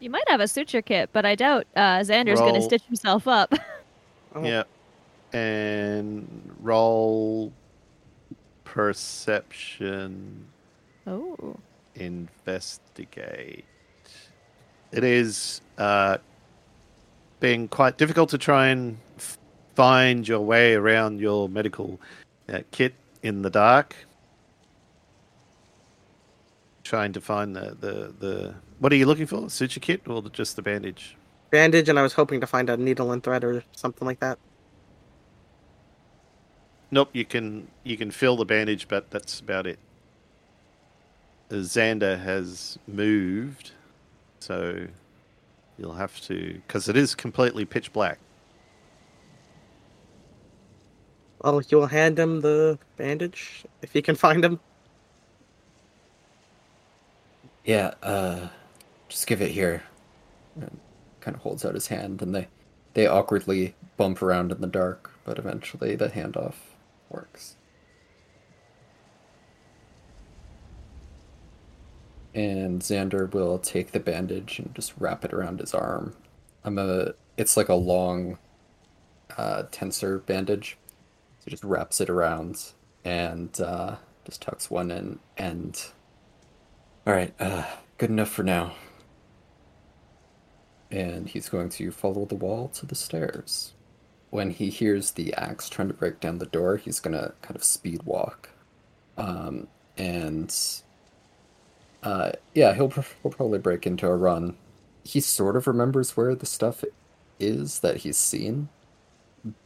You 0.00 0.10
might 0.10 0.28
have 0.28 0.40
a 0.40 0.48
suture 0.48 0.82
kit, 0.82 1.10
but 1.12 1.24
I 1.24 1.34
doubt 1.36 1.66
uh, 1.76 2.00
Xander's 2.00 2.40
going 2.40 2.54
to 2.54 2.62
stitch 2.62 2.82
himself 2.84 3.26
up. 3.28 3.54
Oh, 4.34 4.44
Yeah. 4.44 4.64
And 5.32 6.54
roll 6.60 7.50
perception, 8.64 10.46
oh. 11.06 11.56
investigate. 11.94 13.64
It 14.92 15.02
is 15.02 15.62
uh, 15.78 16.18
being 17.40 17.68
quite 17.68 17.98
difficult 17.98 18.30
to 18.30 18.38
try 18.38 18.68
and 18.68 18.98
f- 19.16 19.38
find 19.74 20.26
your 20.26 20.40
way 20.40 20.74
around 20.74 21.20
your 21.20 21.48
medical 21.48 22.00
uh, 22.48 22.60
kit 22.70 22.94
in 23.22 23.42
the 23.42 23.50
dark. 23.50 23.94
Trying 26.84 27.12
to 27.12 27.20
find 27.20 27.54
the, 27.54 27.76
the, 27.78 28.14
the. 28.18 28.54
What 28.78 28.92
are 28.92 28.96
you 28.96 29.06
looking 29.06 29.26
for? 29.26 29.50
Suture 29.50 29.80
kit 29.80 30.02
or 30.06 30.22
just 30.30 30.56
the 30.56 30.62
bandage? 30.62 31.16
Bandage, 31.50 31.88
and 31.88 31.98
I 31.98 32.02
was 32.02 32.12
hoping 32.12 32.40
to 32.40 32.46
find 32.46 32.70
a 32.70 32.76
needle 32.76 33.12
and 33.12 33.22
thread 33.22 33.44
or 33.44 33.62
something 33.72 34.06
like 34.06 34.20
that. 34.20 34.38
Nope, 36.90 37.10
you 37.12 37.24
can 37.24 37.68
you 37.84 37.98
can 37.98 38.10
fill 38.10 38.36
the 38.36 38.46
bandage, 38.46 38.88
but 38.88 39.10
that's 39.10 39.40
about 39.40 39.66
it. 39.66 39.78
Xander 41.50 42.18
has 42.22 42.78
moved, 42.86 43.72
so 44.40 44.86
you'll 45.78 45.94
have 45.94 46.20
to 46.22 46.60
because 46.66 46.88
it 46.88 46.96
is 46.96 47.14
completely 47.14 47.64
pitch 47.64 47.92
black. 47.92 48.18
Well, 51.40 51.62
you 51.68 51.78
will 51.78 51.86
hand 51.86 52.18
him 52.18 52.40
the 52.40 52.78
bandage 52.96 53.64
if 53.80 53.94
you 53.94 54.02
can 54.02 54.16
find 54.16 54.44
him. 54.44 54.58
Yeah, 57.64 57.94
uh, 58.02 58.48
just 59.08 59.26
give 59.26 59.40
it 59.40 59.52
here. 59.52 59.84
And 60.60 60.80
kind 61.20 61.36
of 61.36 61.42
holds 61.42 61.64
out 61.64 61.74
his 61.74 61.86
hand, 61.86 62.22
and 62.22 62.34
they 62.34 62.48
they 62.94 63.06
awkwardly 63.06 63.74
bump 63.96 64.22
around 64.22 64.50
in 64.50 64.60
the 64.60 64.66
dark, 64.66 65.12
but 65.24 65.38
eventually 65.38 65.94
the 65.94 66.08
handoff 66.08 66.54
works. 67.10 67.57
And 72.38 72.80
Xander 72.80 73.28
will 73.34 73.58
take 73.58 73.90
the 73.90 73.98
bandage 73.98 74.60
and 74.60 74.72
just 74.72 74.94
wrap 74.96 75.24
it 75.24 75.32
around 75.32 75.58
his 75.58 75.74
arm. 75.74 76.14
I'm 76.62 76.78
a. 76.78 77.14
It's 77.36 77.56
like 77.56 77.68
a 77.68 77.74
long, 77.74 78.38
uh, 79.36 79.64
tensor 79.72 80.24
bandage. 80.24 80.78
So 81.40 81.50
just 81.50 81.64
wraps 81.64 82.00
it 82.00 82.08
around 82.08 82.62
and 83.04 83.60
uh, 83.60 83.96
just 84.24 84.40
tucks 84.40 84.70
one 84.70 84.92
in 84.92 85.18
and 85.36 85.84
all 87.04 87.12
right, 87.12 87.34
uh, 87.40 87.64
good 87.96 88.10
enough 88.10 88.28
for 88.28 88.44
now. 88.44 88.76
And 90.92 91.28
he's 91.28 91.48
going 91.48 91.70
to 91.70 91.90
follow 91.90 92.24
the 92.24 92.36
wall 92.36 92.68
to 92.68 92.86
the 92.86 92.94
stairs. 92.94 93.72
When 94.30 94.50
he 94.50 94.70
hears 94.70 95.10
the 95.10 95.34
axe 95.34 95.68
trying 95.68 95.88
to 95.88 95.94
break 95.94 96.20
down 96.20 96.38
the 96.38 96.46
door, 96.46 96.76
he's 96.76 97.00
gonna 97.00 97.32
kind 97.42 97.56
of 97.56 97.64
speed 97.64 98.04
walk. 98.04 98.50
Um, 99.16 99.66
and 99.96 100.54
uh, 102.02 102.32
yeah, 102.54 102.74
he'll, 102.74 102.90
he'll 102.90 103.30
probably 103.30 103.58
break 103.58 103.86
into 103.86 104.06
a 104.06 104.16
run. 104.16 104.56
He 105.04 105.20
sort 105.20 105.56
of 105.56 105.66
remembers 105.66 106.16
where 106.16 106.34
the 106.34 106.46
stuff 106.46 106.84
is 107.40 107.80
that 107.80 107.98
he's 107.98 108.16
seen, 108.16 108.68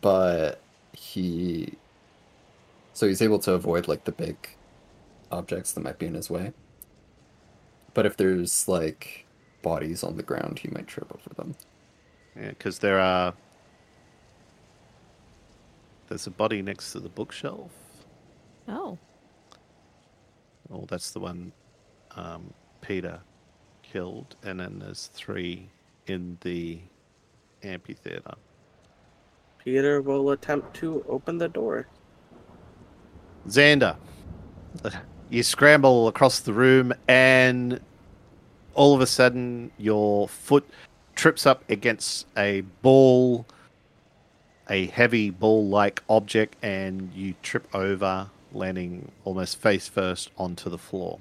but 0.00 0.60
he. 0.92 1.74
So 2.94 3.08
he's 3.08 3.22
able 3.22 3.38
to 3.40 3.52
avoid 3.52 3.88
like 3.88 4.04
the 4.04 4.12
big 4.12 4.36
objects 5.30 5.72
that 5.72 5.80
might 5.80 5.98
be 5.98 6.06
in 6.06 6.14
his 6.14 6.30
way. 6.30 6.52
But 7.94 8.06
if 8.06 8.16
there's 8.16 8.68
like 8.68 9.26
bodies 9.62 10.02
on 10.02 10.16
the 10.16 10.22
ground, 10.22 10.58
he 10.60 10.68
might 10.68 10.86
trip 10.86 11.10
over 11.14 11.34
them. 11.34 11.54
Yeah, 12.36 12.48
because 12.50 12.78
there 12.78 13.00
are. 13.00 13.34
There's 16.08 16.26
a 16.26 16.30
body 16.30 16.62
next 16.62 16.92
to 16.92 17.00
the 17.00 17.08
bookshelf. 17.08 17.70
Oh. 18.68 18.98
Oh, 20.70 20.84
that's 20.88 21.10
the 21.10 21.20
one 21.20 21.52
um, 22.16 22.52
Peter 22.80 23.20
killed, 23.82 24.36
and 24.42 24.60
then 24.60 24.78
there's 24.78 25.08
three 25.12 25.68
in 26.06 26.38
the 26.40 26.78
amphitheater. 27.62 28.34
Peter 29.62 30.02
will 30.02 30.30
attempt 30.30 30.74
to 30.74 31.04
open 31.08 31.38
the 31.38 31.48
door. 31.48 31.86
Xander, 33.48 33.96
you 35.30 35.42
scramble 35.42 36.08
across 36.08 36.40
the 36.40 36.52
room, 36.52 36.92
and 37.06 37.80
all 38.74 38.94
of 38.94 39.00
a 39.00 39.06
sudden, 39.06 39.70
your 39.78 40.28
foot 40.28 40.68
trips 41.14 41.46
up 41.46 41.68
against 41.70 42.26
a 42.36 42.62
ball, 42.82 43.46
a 44.68 44.86
heavy 44.86 45.30
ball 45.30 45.66
like 45.66 46.02
object, 46.08 46.56
and 46.62 47.12
you 47.14 47.34
trip 47.42 47.68
over, 47.74 48.30
landing 48.52 49.10
almost 49.24 49.58
face 49.58 49.88
first 49.88 50.30
onto 50.36 50.68
the 50.68 50.78
floor 50.78 51.20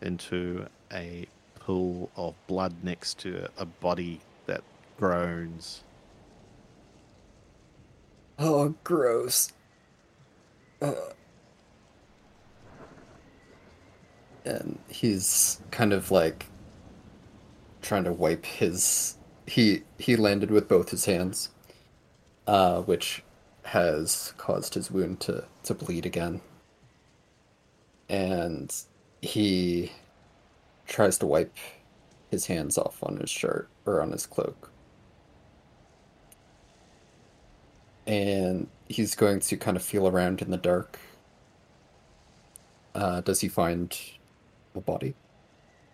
into 0.00 0.66
a 0.92 1.26
pool 1.58 2.10
of 2.16 2.34
blood 2.46 2.74
next 2.82 3.18
to 3.18 3.48
a 3.58 3.64
body 3.64 4.20
that 4.46 4.62
groans. 4.98 5.82
Oh, 8.38 8.74
gross. 8.84 9.52
Uh. 10.80 10.92
And 14.44 14.78
he's 14.88 15.60
kind 15.70 15.92
of 15.92 16.10
like 16.10 16.46
trying 17.82 18.04
to 18.04 18.12
wipe 18.12 18.44
his. 18.44 19.16
He 19.46 19.82
he 19.98 20.16
landed 20.16 20.50
with 20.50 20.68
both 20.68 20.90
his 20.90 21.06
hands, 21.06 21.50
uh, 22.46 22.82
which 22.82 23.22
has 23.64 24.34
caused 24.36 24.74
his 24.74 24.90
wound 24.90 25.20
to 25.20 25.44
to 25.64 25.74
bleed 25.74 26.06
again. 26.06 26.42
And 28.08 28.72
he 29.26 29.92
tries 30.86 31.18
to 31.18 31.26
wipe 31.26 31.56
his 32.30 32.46
hands 32.46 32.78
off 32.78 33.02
on 33.02 33.16
his 33.16 33.30
shirt 33.30 33.68
or 33.84 34.00
on 34.00 34.12
his 34.12 34.26
cloak. 34.26 34.70
and 38.06 38.68
he's 38.88 39.14
going 39.14 39.40
to 39.40 39.56
kind 39.56 39.76
of 39.76 39.82
feel 39.82 40.06
around 40.06 40.40
in 40.40 40.50
the 40.50 40.56
dark. 40.56 40.98
Uh, 42.94 43.20
does 43.20 43.40
he 43.40 43.48
find 43.48 43.98
a 44.74 44.80
body? 44.80 45.14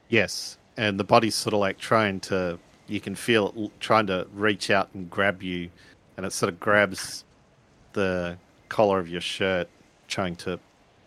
Yes, 0.09 0.59
and 0.77 1.01
the 1.01 1.05
body's 1.05 1.35
sort 1.35 1.55
of 1.55 1.61
like 1.61 1.79
trying 1.79 2.21
to. 2.21 2.59
You 2.87 3.01
can 3.01 3.15
feel 3.15 3.55
it 3.57 3.81
trying 3.81 4.07
to 4.09 4.27
reach 4.35 4.71
out 4.71 4.91
and 4.95 5.09
grab 5.09 5.43
you, 5.43 5.71
and 6.17 6.27
it 6.27 6.33
sort 6.33 6.53
of 6.53 6.61
grabs 6.61 7.25
the 7.95 8.37
collar 8.69 8.99
of 8.99 9.09
your 9.09 9.21
shirt, 9.21 9.69
trying 10.09 10.37
to 10.37 10.61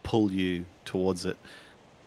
pull 0.03 0.31
you 0.31 0.65
towards 0.85 1.25
it. 1.25 1.37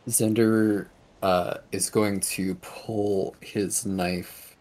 Xander 0.08 0.88
uh, 1.22 1.58
is 1.72 1.90
going 1.90 2.20
to 2.20 2.54
pull 2.56 3.36
his 3.40 3.86
knife 3.86 4.56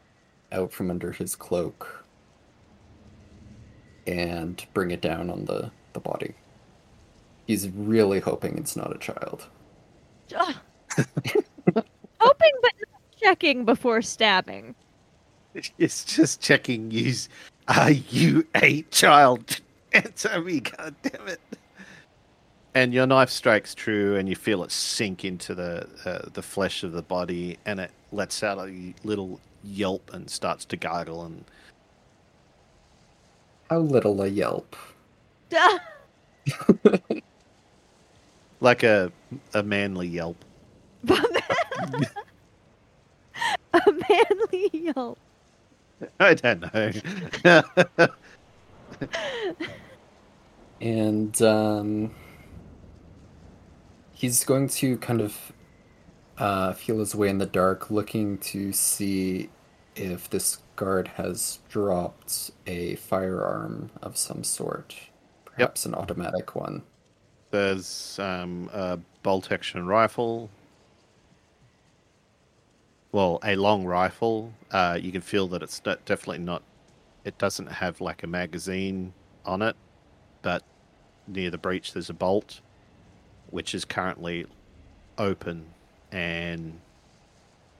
out 0.51 0.71
from 0.71 0.89
under 0.89 1.11
his 1.11 1.35
cloak 1.35 2.05
and 4.05 4.65
bring 4.73 4.91
it 4.91 5.01
down 5.01 5.29
on 5.29 5.45
the, 5.45 5.71
the 5.93 5.99
body. 5.99 6.33
He's 7.45 7.69
really 7.69 8.19
hoping 8.19 8.57
it's 8.57 8.75
not 8.75 8.95
a 8.95 8.99
child. 8.99 9.47
Ugh. 10.35 10.55
Hoping 12.19 12.51
but 12.61 12.73
not 12.79 13.01
checking 13.19 13.65
before 13.65 14.01
stabbing. 14.01 14.75
It's 15.79 16.05
just 16.05 16.39
checking. 16.39 16.91
Use 16.91 17.29
are 17.67 17.91
you 17.91 18.45
a 18.55 18.83
child? 18.83 19.59
Answer 19.93 20.39
me, 20.41 20.59
God 20.59 20.95
damn 21.01 21.27
it! 21.27 21.41
And 22.77 22.93
your 22.93 23.07
knife 23.07 23.31
strikes 23.31 23.73
true, 23.73 24.17
and 24.17 24.29
you 24.29 24.35
feel 24.35 24.63
it 24.63 24.71
sink 24.71 25.25
into 25.25 25.55
the 25.55 25.87
uh, 26.05 26.29
the 26.31 26.43
flesh 26.43 26.83
of 26.83 26.91
the 26.91 27.01
body, 27.01 27.57
and 27.65 27.79
it 27.79 27.89
lets 28.11 28.43
out 28.43 28.59
a 28.59 28.93
little 29.03 29.41
yelp 29.63 30.11
and 30.13 30.29
starts 30.29 30.63
to 30.65 30.77
gargle 30.77 31.25
and 31.25 31.43
How 33.71 33.79
little 33.79 34.21
a 34.21 34.27
yelp. 34.27 34.75
Like 38.59 38.83
a 38.83 39.11
a 39.55 39.63
manly 39.63 40.07
yelp. 40.07 40.37
a 41.09 41.19
manly 43.73 44.69
yelp. 44.71 45.17
I 46.19 46.35
don't 46.35 46.61
know. 46.73 46.91
and 50.81 51.41
um, 51.41 52.11
he's 54.17 54.43
going 54.43 54.67
to 54.67 54.97
kind 54.97 55.21
of 55.21 55.53
uh, 56.39 56.73
feel 56.73 56.99
his 56.99 57.13
way 57.13 57.29
in 57.29 57.37
the 57.37 57.45
dark, 57.45 57.91
looking 57.91 58.39
to 58.39 58.73
see 58.73 59.49
if 59.95 60.27
this 60.29 60.57
guard 60.75 61.07
has 61.09 61.59
dropped 61.69 62.49
a 62.65 62.95
firearm 62.95 63.91
of 64.01 64.17
some 64.17 64.43
sort, 64.43 64.95
perhaps 65.45 65.85
an 65.85 65.93
automatic 65.93 66.55
one. 66.55 66.81
There's 67.51 68.17
um, 68.19 68.69
a 68.73 68.99
bolt 69.21 69.51
action 69.51 69.85
rifle. 69.85 70.49
Well, 73.11 73.39
a 73.43 73.55
long 73.55 73.85
rifle. 73.85 74.51
Uh, 74.71 74.97
you 74.99 75.11
can 75.11 75.21
feel 75.21 75.47
that 75.49 75.61
it's 75.61 75.79
definitely 75.79 76.39
not. 76.39 76.63
It 77.23 77.37
doesn't 77.37 77.67
have 77.67 78.01
like 78.01 78.23
a 78.23 78.27
magazine 78.27 79.13
on 79.45 79.61
it, 79.61 79.75
but 80.41 80.63
near 81.27 81.51
the 81.51 81.57
breech 81.57 81.93
there's 81.93 82.09
a 82.09 82.13
bolt, 82.13 82.61
which 83.49 83.73
is 83.73 83.85
currently 83.85 84.45
open, 85.17 85.65
and 86.11 86.79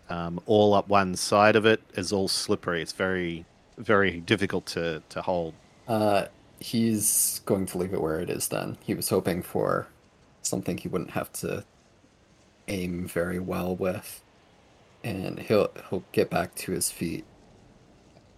um, 0.10 0.40
all 0.46 0.74
up 0.74 0.88
one 0.88 1.16
side 1.16 1.56
of 1.56 1.66
it 1.66 1.82
is 1.96 2.12
all 2.12 2.28
slippery. 2.28 2.82
It's 2.82 2.94
very, 2.94 3.46
very 3.78 4.20
difficult 4.20 4.66
to 4.68 5.04
to 5.10 5.22
hold. 5.22 5.54
Uh, 5.88 6.26
he's 6.60 7.42
going 7.46 7.66
to 7.68 7.78
leave 7.78 7.94
it 7.94 8.02
where 8.02 8.20
it 8.20 8.30
is 8.30 8.48
then. 8.48 8.78
He 8.82 8.94
was 8.94 9.10
hoping 9.10 9.42
for 9.42 9.88
something 10.42 10.78
he 10.78 10.88
wouldn't 10.88 11.12
have 11.12 11.32
to 11.34 11.64
aim 12.68 13.08
very 13.08 13.40
well 13.40 13.76
with. 13.76 14.22
And 15.04 15.40
he'll 15.40 15.70
he'll 15.90 16.04
get 16.12 16.30
back 16.30 16.56
to 16.56 16.72
his 16.72 16.90
feet. 16.90 17.26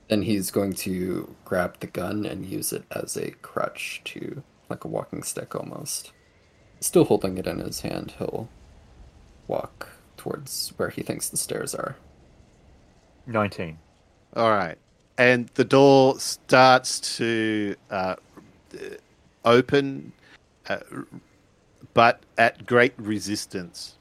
Then 0.09 0.23
he's 0.23 0.51
going 0.51 0.73
to 0.73 1.35
grab 1.45 1.79
the 1.79 1.87
gun 1.87 2.25
and 2.25 2.45
use 2.45 2.73
it 2.73 2.83
as 2.91 3.15
a 3.15 3.31
crutch 3.41 4.01
to 4.05 4.43
like 4.69 4.83
a 4.83 4.87
walking 4.87 5.23
stick 5.23 5.55
almost. 5.55 6.11
Still 6.79 7.05
holding 7.05 7.37
it 7.37 7.47
in 7.47 7.59
his 7.59 7.81
hand, 7.81 8.13
he'll 8.17 8.47
walk 9.47 9.89
towards 10.17 10.73
where 10.77 10.89
he 10.89 11.01
thinks 11.01 11.29
the 11.29 11.37
stairs 11.37 11.75
are. 11.75 11.95
19. 13.27 13.77
All 14.35 14.49
right. 14.49 14.77
And 15.17 15.49
the 15.55 15.65
door 15.65 16.19
starts 16.19 17.17
to 17.17 17.75
uh, 17.91 18.15
open, 19.43 20.13
uh, 20.69 20.79
but 21.93 22.23
at 22.37 22.65
great 22.65 22.93
resistance. 22.97 23.95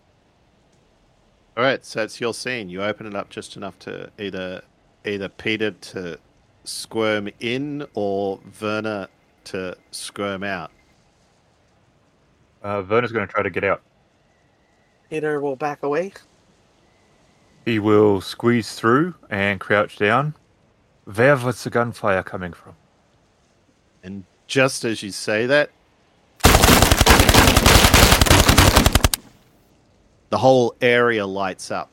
All 1.56 1.64
right, 1.64 1.84
so 1.84 2.04
it's 2.04 2.20
your 2.20 2.34
scene. 2.34 2.68
You 2.68 2.84
open 2.84 3.06
it 3.06 3.16
up 3.16 3.30
just 3.30 3.56
enough 3.56 3.78
to 3.80 4.10
either 4.18 4.62
either 5.04 5.28
Peter 5.28 5.72
to 5.72 6.18
squirm 6.64 7.28
in 7.40 7.86
or 7.94 8.38
Werner 8.60 9.08
to 9.44 9.76
squirm 9.90 10.44
out. 10.44 10.70
Uh, 12.62 12.82
Werner's 12.88 13.12
going 13.12 13.26
to 13.26 13.32
try 13.32 13.42
to 13.42 13.50
get 13.50 13.64
out. 13.64 13.82
Peter 15.10 15.40
will 15.40 15.56
back 15.56 15.82
away. 15.82 16.12
He 17.64 17.78
will 17.78 18.20
squeeze 18.20 18.74
through 18.74 19.14
and 19.30 19.60
crouch 19.60 19.96
down. 19.96 20.34
Where 21.04 21.36
was 21.36 21.64
the 21.64 21.70
gunfire 21.70 22.22
coming 22.22 22.52
from? 22.52 22.74
And 24.02 24.24
just 24.46 24.84
as 24.84 25.02
you 25.02 25.10
say 25.10 25.46
that, 25.46 25.70
the 30.30 30.38
whole 30.38 30.74
area 30.80 31.26
lights 31.26 31.70
up. 31.70 31.90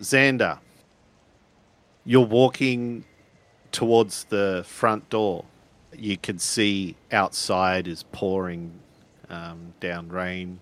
Xander, 0.00 0.58
you're 2.04 2.26
walking 2.26 3.04
towards 3.72 4.24
the 4.24 4.64
front 4.66 5.08
door. 5.08 5.44
You 5.96 6.16
can 6.16 6.38
see 6.38 6.96
outside 7.12 7.88
is 7.88 8.04
pouring 8.12 8.80
um, 9.30 9.74
down 9.80 10.08
rain. 10.08 10.60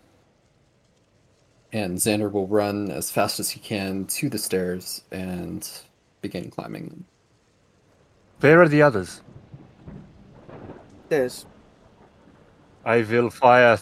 And 1.72 1.96
Xander 1.96 2.31
will 2.31 2.46
run 2.46 2.90
as 2.90 3.11
fast 3.11 3.40
as 3.40 3.51
he 3.51 3.61
can 3.61 4.05
to 4.07 4.29
the 4.29 4.38
stairs 4.38 5.03
and 5.11 5.66
begin 6.20 6.51
climbing 6.51 6.88
them. 6.88 7.05
Where 8.40 8.61
are 8.61 8.68
the 8.68 8.83
others? 8.83 9.22
There's 11.09 11.46
I 12.85 13.03
will 13.03 13.31
fire 13.31 13.79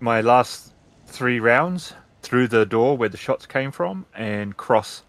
my 0.00 0.20
last 0.20 0.74
three 1.06 1.38
rounds 1.40 1.92
through 2.22 2.48
the 2.48 2.66
door 2.66 2.96
where 2.96 3.08
the 3.08 3.16
shots 3.16 3.46
came 3.46 3.70
from 3.70 4.04
and 4.14 4.56
cross 4.56 5.04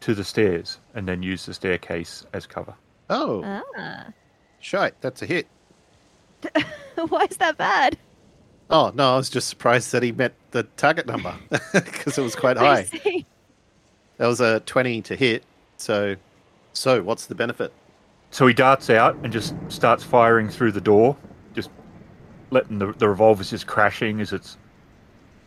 to 0.00 0.14
the 0.14 0.22
stairs 0.24 0.78
and 0.94 1.08
then 1.08 1.22
use 1.22 1.44
the 1.46 1.54
staircase 1.54 2.24
as 2.32 2.46
cover. 2.46 2.74
Oh, 3.10 3.42
Ah. 3.76 4.06
shite, 4.60 5.00
that's 5.00 5.22
a 5.22 5.26
hit. 5.26 5.48
Why 7.08 7.26
is 7.28 7.36
that 7.38 7.56
bad? 7.58 7.98
Oh, 8.68 8.92
no, 8.94 9.14
I 9.14 9.16
was 9.16 9.30
just 9.30 9.48
surprised 9.48 9.92
that 9.92 10.02
he 10.02 10.12
met 10.12 10.34
the 10.50 10.64
target 10.76 11.06
number 11.06 11.34
because 11.72 12.18
it 12.18 12.22
was 12.22 12.34
quite 12.34 12.56
high. 12.56 12.84
see. 13.04 13.24
That 14.18 14.26
was 14.26 14.40
a 14.40 14.60
20 14.60 15.02
to 15.02 15.16
hit. 15.16 15.44
So, 15.76 16.16
so 16.72 17.02
what's 17.02 17.26
the 17.26 17.34
benefit? 17.34 17.72
So 18.30 18.46
he 18.46 18.54
darts 18.54 18.90
out 18.90 19.16
and 19.22 19.32
just 19.32 19.54
starts 19.68 20.02
firing 20.02 20.48
through 20.48 20.72
the 20.72 20.80
door, 20.80 21.16
just 21.54 21.70
letting 22.50 22.78
the, 22.78 22.92
the 22.92 23.08
revolvers 23.08 23.50
just 23.50 23.66
crashing 23.66 24.20
as 24.20 24.32
it's 24.32 24.56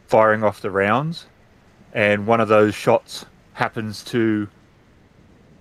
firing 0.07 0.43
off 0.43 0.61
the 0.61 0.71
rounds. 0.71 1.25
And 1.93 2.25
one 2.25 2.39
of 2.39 2.47
those 2.47 2.73
shots 2.73 3.25
happens 3.53 4.03
to 4.05 4.47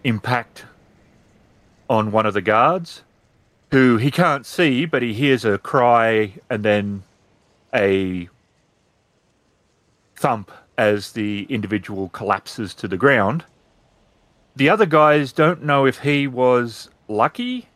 impact 0.04 0.64
on 1.90 2.12
one 2.12 2.26
of 2.26 2.34
the 2.34 2.42
guards, 2.42 3.02
who 3.70 3.96
he 3.96 4.10
can't 4.10 4.46
see, 4.46 4.84
but 4.84 5.02
he 5.02 5.12
hears 5.12 5.44
a 5.44 5.58
cry 5.58 6.34
and 6.48 6.64
then 6.64 7.02
a 7.74 8.28
thump 10.16 10.50
as 10.76 11.12
the 11.12 11.46
individual 11.48 12.08
collapses 12.10 12.74
to 12.74 12.88
the 12.88 12.96
ground. 12.96 13.44
The 14.56 14.68
other 14.68 14.86
guys 14.86 15.32
don't 15.32 15.62
know 15.62 15.86
if 15.86 16.00
he 16.00 16.26
was 16.26 16.88
lucky 17.08 17.68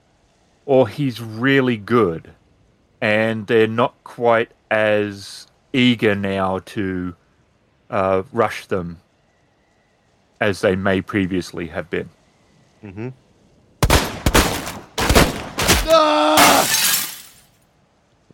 or 0.66 0.88
he's 0.88 1.20
really 1.20 1.76
good, 1.76 2.32
and 3.00 3.46
they're 3.46 3.66
not 3.66 3.94
quite 4.04 4.52
as 4.70 5.46
eager 5.72 6.14
now 6.14 6.60
to 6.60 7.14
uh, 7.90 8.22
rush 8.32 8.66
them 8.66 9.00
as 10.40 10.60
they 10.60 10.74
may 10.74 11.00
previously 11.00 11.68
have 11.68 11.88
been. 11.90 12.10
Mm-hmm. 12.82 13.08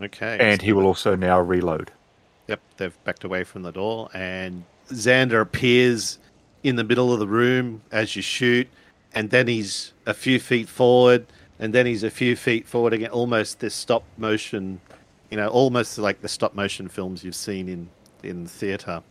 Okay. 0.00 0.38
And 0.40 0.62
he 0.62 0.72
will 0.72 0.86
also 0.86 1.16
now 1.16 1.40
reload. 1.40 1.90
Yep, 2.46 2.60
they've 2.76 3.04
backed 3.04 3.24
away 3.24 3.44
from 3.44 3.62
the 3.62 3.72
door, 3.72 4.08
and 4.14 4.64
Xander 4.88 5.40
appears 5.40 6.18
in 6.62 6.76
the 6.76 6.84
middle 6.84 7.12
of 7.12 7.18
the 7.18 7.26
room 7.26 7.82
as 7.92 8.16
you 8.16 8.22
shoot, 8.22 8.68
and 9.14 9.30
then 9.30 9.46
he's 9.48 9.92
a 10.06 10.14
few 10.14 10.38
feet 10.40 10.68
forward, 10.68 11.26
and 11.58 11.74
then 11.74 11.84
he's 11.86 12.02
a 12.02 12.10
few 12.10 12.36
feet 12.36 12.66
forward 12.66 12.92
again, 12.92 13.10
almost 13.10 13.60
this 13.60 13.74
stop 13.74 14.02
motion, 14.16 14.80
you 15.30 15.36
know, 15.36 15.48
almost 15.48 15.98
like 15.98 16.22
the 16.22 16.28
stop 16.28 16.54
motion 16.54 16.88
films 16.88 17.22
you've 17.24 17.34
seen 17.34 17.68
in 17.68 17.88
in 18.22 18.46
theater. 18.46 19.02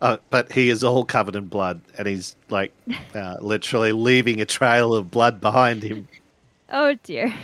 Uh, 0.00 0.18
but 0.30 0.52
he 0.52 0.68
is 0.68 0.84
all 0.84 1.04
covered 1.04 1.34
in 1.36 1.46
blood, 1.46 1.80
and 1.96 2.06
he's 2.06 2.36
like 2.50 2.72
uh, 3.14 3.36
literally 3.40 3.92
leaving 3.92 4.40
a 4.40 4.44
trail 4.46 4.94
of 4.94 5.10
blood 5.10 5.40
behind 5.40 5.82
him. 5.82 6.08
Oh 6.70 6.94
dear. 7.02 7.34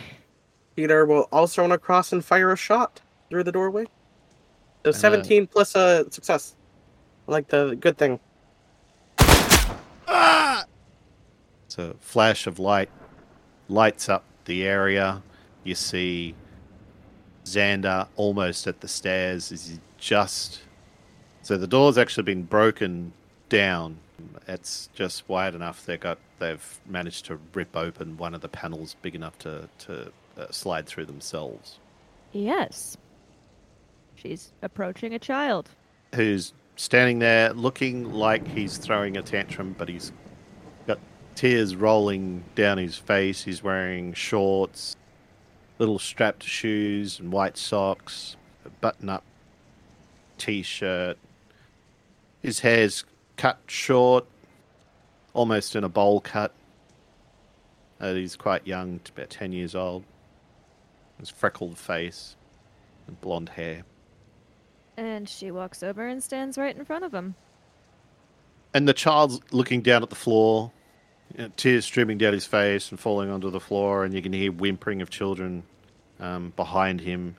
Peter 0.75 1.05
will 1.05 1.27
also 1.31 1.61
run 1.61 1.71
across 1.71 2.11
and 2.11 2.23
fire 2.23 2.51
a 2.51 2.57
shot 2.57 3.01
through 3.29 3.43
the 3.43 3.51
doorway. 3.51 3.85
So 4.83 4.89
uh, 4.89 4.93
17 4.93 5.47
plus 5.47 5.75
a 5.75 6.05
success. 6.11 6.55
I 7.27 7.31
Like 7.31 7.47
the 7.47 7.77
good 7.79 7.97
thing. 7.97 8.19
Ah! 10.07 10.65
It's 11.65 11.77
a 11.77 11.95
flash 11.99 12.45
of 12.45 12.59
light 12.59 12.89
lights 13.67 14.09
up 14.09 14.23
the 14.45 14.65
area. 14.65 15.23
You 15.63 15.75
see 15.75 16.35
Xander 17.45 18.07
almost 18.15 18.67
at 18.67 18.81
the 18.81 18.87
stairs. 18.87 19.51
Is 19.51 19.69
he 19.69 19.79
just 19.97 20.61
so 21.41 21.57
the 21.57 21.67
door's 21.67 21.97
actually 21.97 22.23
been 22.23 22.43
broken 22.43 23.13
down. 23.49 23.97
It's 24.47 24.89
just 24.93 25.27
wide 25.27 25.55
enough. 25.55 25.85
They 25.85 25.97
got 25.97 26.17
they've 26.39 26.79
managed 26.85 27.25
to 27.25 27.39
rip 27.53 27.75
open 27.75 28.17
one 28.17 28.33
of 28.33 28.41
the 28.41 28.49
panels 28.49 28.95
big 29.01 29.15
enough 29.15 29.37
to 29.39 29.69
to 29.79 30.11
uh, 30.37 30.47
slide 30.51 30.85
through 30.87 31.05
themselves. 31.05 31.79
Yes. 32.31 32.97
She's 34.15 34.51
approaching 34.61 35.13
a 35.13 35.19
child. 35.19 35.69
who's 36.13 36.53
standing 36.77 37.19
there 37.19 37.53
looking 37.53 38.11
like 38.11 38.45
he's 38.47 38.77
throwing 38.77 39.17
a 39.17 39.21
tantrum, 39.21 39.75
but 39.77 39.87
he's 39.87 40.11
got 40.87 40.99
tears 41.35 41.75
rolling 41.75 42.43
down 42.55 42.77
his 42.77 42.97
face. 42.97 43.43
He's 43.43 43.63
wearing 43.63 44.13
shorts, 44.13 44.95
little 45.79 45.99
strapped 45.99 46.43
shoes, 46.43 47.19
and 47.19 47.31
white 47.31 47.57
socks, 47.57 48.35
a 48.65 48.69
button 48.69 49.09
up 49.09 49.23
t 50.37 50.61
shirt. 50.61 51.17
His 52.41 52.59
hair's 52.59 53.05
cut 53.37 53.59
short, 53.67 54.25
almost 55.33 55.75
in 55.75 55.83
a 55.83 55.89
bowl 55.89 56.19
cut. 56.21 56.53
Uh, 57.99 58.13
he's 58.13 58.35
quite 58.35 58.67
young, 58.67 58.99
about 59.15 59.29
10 59.29 59.51
years 59.53 59.73
old. 59.75 60.03
His 61.19 61.29
freckled 61.29 61.77
face 61.77 62.35
and 63.07 63.19
blonde 63.21 63.49
hair. 63.49 63.83
And 64.97 65.27
she 65.27 65.51
walks 65.51 65.83
over 65.83 66.07
and 66.07 66.23
stands 66.23 66.57
right 66.57 66.75
in 66.75 66.85
front 66.85 67.05
of 67.05 67.13
him. 67.13 67.35
And 68.73 68.87
the 68.87 68.93
child's 68.93 69.39
looking 69.51 69.81
down 69.81 70.03
at 70.03 70.09
the 70.09 70.15
floor, 70.15 70.71
you 71.35 71.43
know, 71.43 71.51
tears 71.55 71.85
streaming 71.85 72.17
down 72.17 72.33
his 72.33 72.45
face 72.45 72.91
and 72.91 72.99
falling 72.99 73.29
onto 73.29 73.49
the 73.49 73.59
floor, 73.59 74.03
and 74.03 74.13
you 74.13 74.21
can 74.21 74.33
hear 74.33 74.51
whimpering 74.51 75.01
of 75.01 75.09
children 75.09 75.63
um, 76.19 76.53
behind 76.55 77.01
him. 77.01 77.35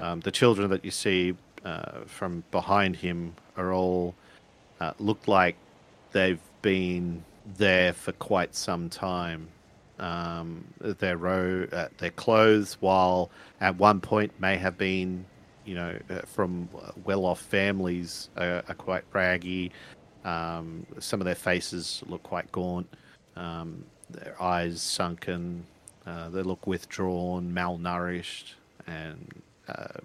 Um, 0.00 0.20
the 0.20 0.30
children 0.30 0.70
that 0.70 0.84
you 0.84 0.90
see 0.90 1.34
uh, 1.64 2.00
from 2.06 2.44
behind 2.50 2.96
him 2.96 3.34
are 3.56 3.72
all 3.72 4.14
uh, 4.80 4.92
look 4.98 5.26
like 5.26 5.56
they've 6.12 6.40
been 6.62 7.24
there 7.56 7.92
for 7.92 8.12
quite 8.12 8.54
some 8.54 8.88
time. 8.88 9.48
Um, 9.98 10.64
their 10.80 11.16
row, 11.16 11.66
uh, 11.72 11.88
their 11.98 12.10
clothes, 12.10 12.76
while 12.80 13.30
at 13.60 13.76
one 13.76 14.00
point 14.00 14.32
may 14.40 14.56
have 14.56 14.76
been, 14.76 15.24
you 15.64 15.76
know, 15.76 15.96
uh, 16.10 16.22
from 16.26 16.68
well-off 17.04 17.40
families, 17.40 18.28
uh, 18.36 18.62
are 18.68 18.74
quite 18.74 19.04
raggy. 19.12 19.70
Um, 20.24 20.84
some 20.98 21.20
of 21.20 21.26
their 21.26 21.36
faces 21.36 22.02
look 22.08 22.22
quite 22.24 22.50
gaunt. 22.50 22.88
Um, 23.36 23.84
their 24.10 24.40
eyes 24.42 24.82
sunken. 24.82 25.64
Uh, 26.06 26.28
they 26.28 26.42
look 26.42 26.66
withdrawn, 26.66 27.52
malnourished, 27.52 28.54
and 28.86 29.42
uh, 29.68 30.00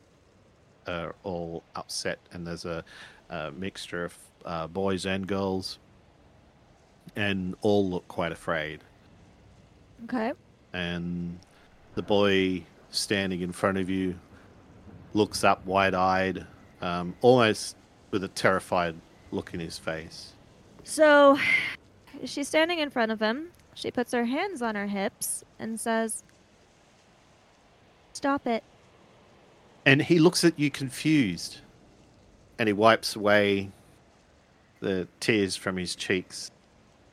are 0.88 1.16
all 1.24 1.64
upset. 1.76 2.20
And 2.32 2.46
there's 2.46 2.66
a, 2.66 2.84
a 3.30 3.52
mixture 3.52 4.06
of 4.06 4.18
uh, 4.46 4.68
boys 4.68 5.06
and 5.06 5.28
girls, 5.28 5.80
and 7.16 7.56
all 7.62 7.90
look 7.90 8.08
quite 8.08 8.32
afraid. 8.32 8.82
Okay. 10.06 10.34
And 10.74 11.40
the 11.96 12.02
boy 12.02 12.64
standing 12.92 13.42
in 13.42 13.52
front 13.52 13.78
of 13.78 13.90
you 13.90 14.16
looks 15.14 15.44
up 15.44 15.66
wide-eyed, 15.66 16.46
um, 16.82 17.16
almost 17.22 17.76
with 18.12 18.24
a 18.24 18.28
terrified 18.28 18.96
look 19.32 19.54
in 19.54 19.60
his 19.60 19.78
face. 19.78 20.34
So 20.84 21.38
she's 22.26 22.48
standing 22.48 22.80
in 22.80 22.90
front 22.90 23.12
of 23.12 23.20
him. 23.20 23.50
She 23.76 23.92
puts 23.92 24.12
her 24.12 24.26
hands 24.26 24.62
on 24.62 24.76
her 24.76 24.88
hips 24.88 25.44
and 25.60 25.80
says, 25.80 26.24
Stop 28.14 28.48
it. 28.48 28.64
And 29.86 30.02
he 30.02 30.20
looks 30.20 30.44
at 30.44 30.60
you 30.60 30.70
confused. 30.70 31.60
And 32.58 32.68
he 32.68 32.74
wipes 32.74 33.16
away 33.16 33.72
the 34.82 35.08
tears 35.20 35.56
from 35.56 35.78
his 35.78 35.96
cheeks 35.96 36.52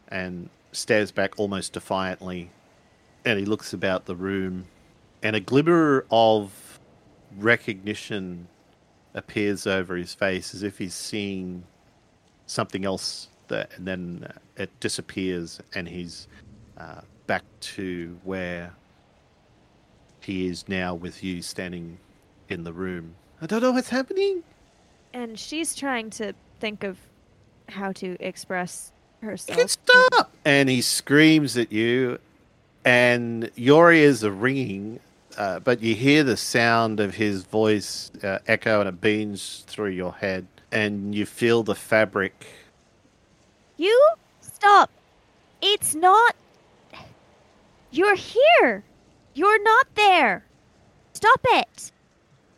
and 0.09 0.49
stares 0.73 1.13
back 1.13 1.39
almost 1.39 1.73
defiantly. 1.73 2.51
And 3.27 3.39
he 3.39 3.45
looks 3.45 3.75
about 3.75 4.07
the 4.07 4.17
room. 4.17 4.65
And 5.23 5.37
a 5.37 5.41
glimmer 5.41 6.07
of 6.11 6.79
recognition 7.37 8.49
appears 9.15 9.67
over 9.67 9.97
his 9.97 10.15
face 10.15 10.55
as 10.55 10.63
if 10.63 10.79
he's 10.79 10.95
seeing 10.95 11.65
something 12.47 12.85
else 12.85 13.29
that, 13.49 13.71
and 13.77 13.87
then 13.87 14.33
it 14.57 14.71
disappears 14.81 15.61
and 15.75 15.89
he's 15.89 16.29
uh, 16.79 17.01
back 17.27 17.43
to 17.61 18.19
where 18.25 18.73
he 20.21 20.47
is 20.47 20.69
now 20.69 20.95
with 20.95 21.23
you 21.25 21.43
standing 21.43 21.99
in 22.49 22.65
the 22.65 22.73
room. 22.73 23.15
I 23.43 23.47
don't 23.47 23.63
know 23.63 23.73
what's 23.73 23.89
happening. 23.89 24.43
And 25.13 25.39
she's 25.39 25.75
trying 25.75 26.11
to 26.11 26.35
think 26.61 26.85
of 26.85 26.99
how 27.69 27.93
to 27.93 28.17
express 28.21 28.93
You 29.23 29.29
herself. 29.29 29.59
can 29.59 29.69
stop! 29.69 30.33
And 30.45 30.69
he 30.69 30.81
screams 30.83 31.57
at 31.57 31.73
you, 31.73 32.19
and 32.87 33.51
your 33.57 33.93
ears 33.93 34.23
are 34.23 34.31
ringing, 34.31 35.01
uh, 35.37 35.59
but 35.59 35.83
you 35.83 35.97
hear 35.97 36.23
the 36.23 36.37
sound 36.37 37.01
of 37.01 37.17
his 37.17 37.43
voice 37.43 38.13
uh, 38.23 38.39
echo 38.47 38.79
and 38.81 38.89
it 38.89 39.01
beams 39.01 39.65
through 39.67 39.91
your 39.91 40.13
head, 40.13 40.47
and 40.71 41.13
you 41.13 41.27
feel 41.27 41.65
the 41.65 41.75
fabric. 41.75 42.47
You 43.77 44.09
stop. 44.41 44.91
It's 45.61 45.97
not. 45.97 46.37
You're 47.91 48.15
here. 48.15 48.85
You're 49.35 49.63
not 49.65 49.89
there. 49.97 50.45
Stop 51.13 51.41
it. 51.45 51.93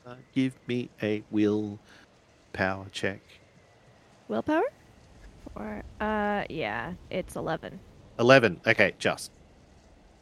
Uh, 0.06 0.14
give 0.34 0.54
me 0.66 0.90
a 1.02 1.22
will 1.30 1.78
power 2.52 2.86
check. 2.92 3.20
Willpower? 4.28 4.64
Or 5.54 5.82
uh 6.00 6.44
yeah, 6.50 6.92
it's 7.10 7.34
11. 7.34 7.80
11. 8.18 8.60
Okay, 8.66 8.92
just. 8.98 9.30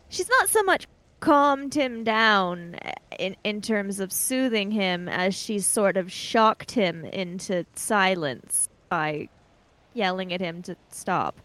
She's 0.08 0.28
not 0.28 0.48
so 0.48 0.62
much 0.62 0.86
calmed 1.20 1.74
him 1.74 2.04
down 2.04 2.76
uh, 2.84 2.92
in 3.18 3.36
in 3.42 3.60
terms 3.60 4.00
of 4.00 4.12
soothing 4.12 4.70
him 4.70 5.08
as 5.08 5.34
she's 5.34 5.66
sort 5.66 5.96
of 5.96 6.12
shocked 6.12 6.70
him 6.72 7.04
into 7.06 7.64
silence 7.74 8.68
by 8.88 9.28
yelling 9.94 10.32
at 10.32 10.40
him 10.40 10.62
to 10.62 10.76
stop. 10.90 11.40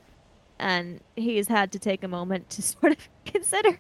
And 0.60 1.02
he's 1.16 1.48
had 1.48 1.72
to 1.72 1.80
take 1.80 2.04
a 2.04 2.08
moment 2.08 2.50
to 2.52 2.62
sort 2.74 2.92
of 2.92 3.10
consider 3.26 3.80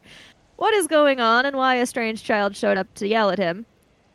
what 0.56 0.74
is 0.74 0.88
going 0.88 1.20
on 1.20 1.46
and 1.46 1.58
why 1.58 1.76
a 1.76 1.86
strange 1.86 2.24
child 2.24 2.56
showed 2.56 2.78
up 2.78 2.94
to 2.96 3.08
yell 3.08 3.30
at 3.30 3.39
him. 3.39 3.65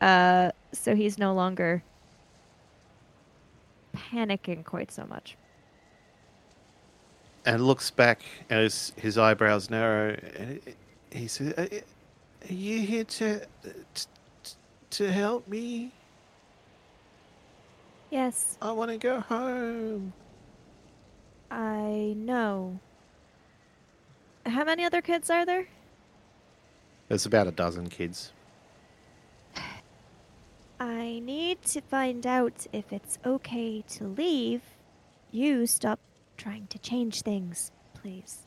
Uh, 0.01 0.51
so 0.73 0.95
he's 0.95 1.19
no 1.19 1.35
longer 1.35 1.83
panicking 3.95 4.65
quite 4.65 4.91
so 4.91 5.05
much. 5.07 5.37
And 7.47 7.65
looks 7.65 7.91
back 7.91 8.23
as 8.51 8.93
his 8.97 9.17
eyebrows 9.17 9.71
narrow. 9.71 10.17
And 10.37 10.61
he 11.11 11.29
says, 11.29 11.55
"Are 11.57 11.69
are 12.51 12.53
you 12.53 12.81
here 12.81 13.05
to 13.05 13.41
to, 13.95 14.07
to 14.91 15.13
help 15.13 15.49
me? 15.49 15.93
Yes, 18.11 18.59
I 18.61 18.73
want 18.73 18.91
to 18.91 18.99
go 18.99 19.21
home." 19.21 20.13
I 21.51 22.15
know. 22.17 22.81
How 24.45 24.65
many 24.65 24.85
other 24.85 25.01
kids 25.01 25.31
are 25.31 25.47
there? 25.47 25.67
There's 27.09 27.27
about 27.27 27.47
a 27.47 27.53
dozen 27.53 27.89
kids. 27.89 28.33
I 30.81 31.21
need 31.21 31.63
to 31.63 31.81
find 31.81 32.27
out 32.27 32.67
if 32.73 32.93
it's 32.93 33.19
okay 33.25 33.83
to 33.89 34.05
leave. 34.05 34.63
You 35.31 35.67
stop 35.67 36.01
trying 36.37 36.67
to 36.69 36.79
change 36.79 37.23
things, 37.23 37.73
please. 37.95 38.47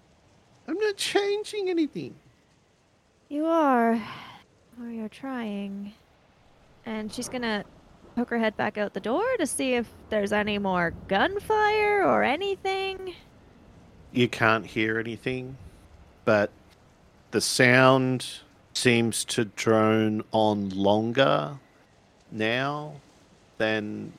I'm 0.67 0.77
not 0.77 0.97
changing 0.97 1.69
anything. 1.69 2.15
You 3.29 3.45
are. 3.45 4.01
Or 4.79 4.89
you're 4.89 5.09
trying. 5.09 5.93
And 6.85 7.11
she's 7.13 7.29
gonna 7.29 7.65
poke 8.15 8.29
her 8.29 8.39
head 8.39 8.55
back 8.57 8.77
out 8.77 8.93
the 8.93 8.99
door 8.99 9.23
to 9.37 9.45
see 9.45 9.73
if 9.73 9.87
there's 10.09 10.31
any 10.31 10.57
more 10.57 10.93
gunfire 11.07 12.03
or 12.03 12.23
anything. 12.23 13.13
You 14.11 14.27
can't 14.27 14.65
hear 14.65 14.99
anything, 14.99 15.57
but 16.25 16.51
the 17.31 17.41
sound 17.41 18.25
seems 18.73 19.25
to 19.25 19.45
drone 19.45 20.23
on 20.31 20.69
longer 20.69 21.57
now 22.31 22.93
than 23.57 24.13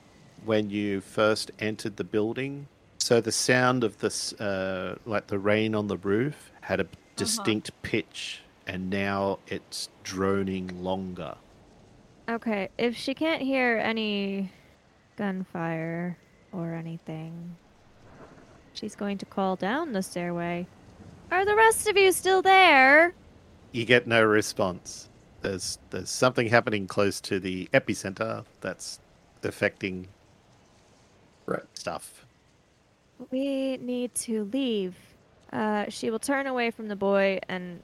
when 0.44 0.70
you 0.70 1.00
first 1.00 1.50
entered 1.58 1.96
the 1.96 2.04
building. 2.04 2.68
So 3.00 3.20
the 3.20 3.32
sound 3.32 3.82
of 3.82 3.98
this, 3.98 4.32
uh, 4.34 4.96
like 5.06 5.26
the 5.26 5.38
rain 5.38 5.74
on 5.74 5.88
the 5.88 5.96
roof, 5.96 6.52
had 6.60 6.80
a 6.80 6.86
distinct 7.16 7.70
pitch, 7.82 8.42
and 8.66 8.88
now 8.90 9.40
it's 9.48 9.88
droning 10.04 10.82
longer. 10.82 11.34
Okay, 12.28 12.68
if 12.78 12.94
she 12.96 13.14
can't 13.14 13.42
hear 13.42 13.78
any 13.78 14.52
gunfire 15.16 16.16
or 16.52 16.74
anything, 16.74 17.56
she's 18.74 18.94
going 18.94 19.18
to 19.18 19.26
call 19.26 19.56
down 19.56 19.92
the 19.92 20.02
stairway. 20.02 20.66
Are 21.32 21.44
the 21.44 21.56
rest 21.56 21.88
of 21.88 21.96
you 21.96 22.12
still 22.12 22.42
there? 22.42 23.14
You 23.72 23.84
get 23.84 24.06
no 24.06 24.22
response. 24.22 25.08
There's 25.42 25.78
there's 25.90 26.10
something 26.10 26.48
happening 26.48 26.86
close 26.86 27.20
to 27.22 27.40
the 27.40 27.68
epicenter 27.72 28.44
that's 28.60 29.00
affecting 29.42 30.06
Right. 31.46 31.62
stuff. 31.74 32.26
We 33.28 33.76
need 33.76 34.14
to 34.16 34.44
leave. 34.44 34.94
Uh, 35.52 35.86
she 35.88 36.10
will 36.10 36.18
turn 36.18 36.46
away 36.46 36.70
from 36.70 36.88
the 36.88 36.96
boy 36.96 37.40
and 37.48 37.82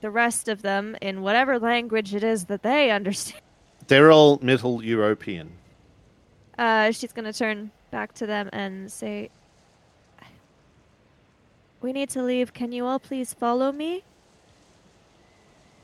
the 0.00 0.10
rest 0.10 0.48
of 0.48 0.62
them 0.62 0.96
in 1.02 1.22
whatever 1.22 1.58
language 1.58 2.14
it 2.14 2.22
is 2.22 2.44
that 2.44 2.62
they 2.62 2.90
understand. 2.98 3.42
They're 3.88 4.12
all 4.12 4.38
Middle 4.42 4.84
European. 4.84 5.52
Uh, 6.56 6.90
she's 6.90 7.12
going 7.12 7.24
to 7.24 7.32
turn 7.32 7.70
back 7.90 8.12
to 8.14 8.26
them 8.26 8.50
and 8.52 8.90
say, 8.90 9.30
We 11.80 11.92
need 11.92 12.10
to 12.10 12.22
leave. 12.22 12.52
Can 12.52 12.72
you 12.72 12.86
all 12.86 12.98
please 12.98 13.32
follow 13.32 13.72
me? 13.72 14.04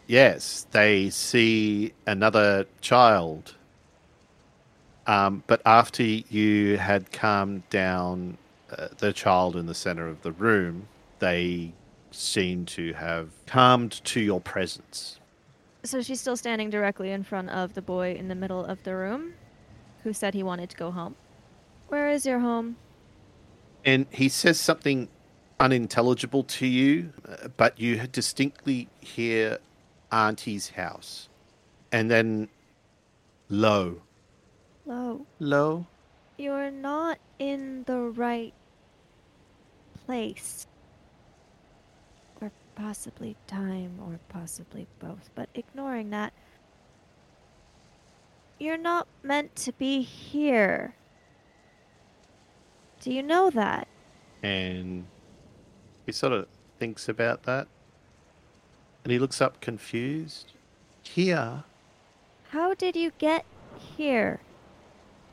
Yes, 0.06 0.66
they 0.70 1.08
see 1.10 1.94
another 2.06 2.66
child. 2.80 3.54
Um, 5.06 5.42
but 5.46 5.62
after 5.64 6.02
you 6.02 6.76
had 6.76 7.10
calmed 7.12 7.68
down 7.70 8.36
uh, 8.78 8.88
the 8.98 9.12
child 9.12 9.56
in 9.56 9.66
the 9.66 9.74
center 9.74 10.08
of 10.08 10.22
the 10.22 10.32
room, 10.32 10.88
they 11.18 11.72
seem 12.10 12.64
to 12.64 12.92
have 12.94 13.30
calmed 13.46 13.92
to 14.04 14.20
your 14.20 14.40
presence. 14.40 15.18
So 15.82 16.00
she's 16.00 16.20
still 16.20 16.36
standing 16.36 16.70
directly 16.70 17.10
in 17.10 17.24
front 17.24 17.50
of 17.50 17.74
the 17.74 17.82
boy 17.82 18.14
in 18.14 18.28
the 18.28 18.34
middle 18.34 18.64
of 18.64 18.82
the 18.84 18.94
room 18.94 19.34
who 20.02 20.12
said 20.12 20.34
he 20.34 20.42
wanted 20.42 20.70
to 20.70 20.76
go 20.76 20.90
home. 20.90 21.16
Where 21.88 22.08
is 22.08 22.24
your 22.24 22.38
home? 22.38 22.76
And 23.84 24.06
he 24.10 24.28
says 24.28 24.58
something 24.58 25.08
unintelligible 25.60 26.44
to 26.44 26.66
you, 26.66 27.12
uh, 27.28 27.48
but 27.56 27.78
you 27.78 28.06
distinctly 28.06 28.88
hear 29.00 29.58
Auntie's 30.10 30.70
house. 30.70 31.28
And 31.92 32.10
then 32.10 32.48
low. 33.48 34.02
Lo, 34.86 35.26
Low? 35.38 35.86
you're 36.36 36.70
not 36.70 37.18
in 37.38 37.84
the 37.84 37.98
right 37.98 38.52
place. 40.06 40.66
Or 42.40 42.50
possibly 42.74 43.36
time, 43.46 43.98
or 44.00 44.18
possibly 44.28 44.86
both. 44.98 45.30
But 45.34 45.48
ignoring 45.54 46.10
that, 46.10 46.32
you're 48.58 48.76
not 48.76 49.06
meant 49.22 49.54
to 49.56 49.72
be 49.72 50.02
here. 50.02 50.94
Do 53.00 53.12
you 53.12 53.22
know 53.22 53.50
that? 53.50 53.88
And 54.42 55.06
he 56.06 56.12
sort 56.12 56.32
of 56.32 56.46
thinks 56.78 57.08
about 57.08 57.42
that. 57.44 57.66
And 59.02 59.12
he 59.12 59.18
looks 59.18 59.40
up 59.40 59.60
confused. 59.60 60.52
Here. 61.02 61.64
How 62.48 62.72
did 62.72 62.96
you 62.96 63.12
get 63.18 63.44
here? 63.96 64.40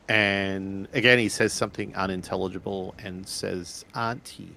And 0.08 0.88
again, 0.92 1.18
he 1.18 1.28
says 1.28 1.52
something 1.52 1.94
unintelligible 1.94 2.94
and 2.98 3.26
says, 3.26 3.84
Auntie. 3.94 4.56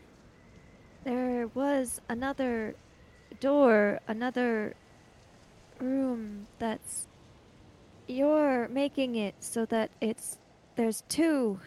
There 1.06 1.48
was 1.54 2.02
another 2.10 2.76
door, 3.40 4.00
another 4.08 4.74
room 5.80 6.48
that's. 6.60 7.08
You're 8.08 8.68
making 8.68 9.16
it 9.16 9.36
so 9.40 9.66
that 9.68 9.92
it's. 10.02 10.40
There's 10.76 11.04
two. 11.08 11.60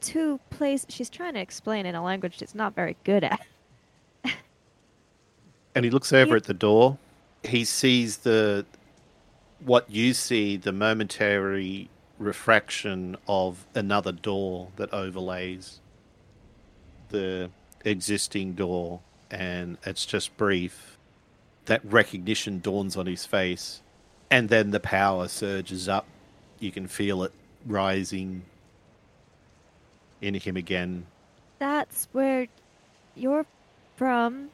Two 0.00 0.38
places. 0.50 0.86
She's 0.90 1.10
trying 1.10 1.34
to 1.34 1.40
explain 1.40 1.86
in 1.86 1.94
a 1.94 2.02
language 2.04 2.38
she's 2.38 2.54
not 2.54 2.74
very 2.74 2.96
good 3.04 3.24
at. 3.24 3.40
And 5.72 5.84
he 5.84 5.90
looks 5.90 6.12
over 6.12 6.34
at 6.34 6.44
the 6.44 6.54
door. 6.54 6.98
He 7.44 7.64
sees 7.64 8.18
the 8.18 8.66
what 9.64 9.88
you 9.88 10.14
see, 10.14 10.56
the 10.56 10.72
momentary 10.72 11.88
refraction 12.18 13.16
of 13.28 13.66
another 13.74 14.12
door 14.12 14.68
that 14.76 14.92
overlays 14.92 15.80
the 17.10 17.50
existing 17.84 18.54
door, 18.54 19.00
and 19.30 19.78
it's 19.84 20.06
just 20.06 20.36
brief. 20.36 20.98
That 21.66 21.84
recognition 21.84 22.60
dawns 22.60 22.96
on 22.96 23.06
his 23.06 23.26
face, 23.26 23.82
and 24.30 24.48
then 24.48 24.70
the 24.70 24.80
power 24.80 25.28
surges 25.28 25.88
up. 25.88 26.06
You 26.58 26.72
can 26.72 26.86
feel 26.86 27.22
it 27.22 27.32
rising 27.66 28.42
in 30.20 30.34
him 30.34 30.56
again. 30.56 31.06
That's 31.58 32.08
where 32.12 32.48
you're 33.14 33.46
from, 33.96 34.50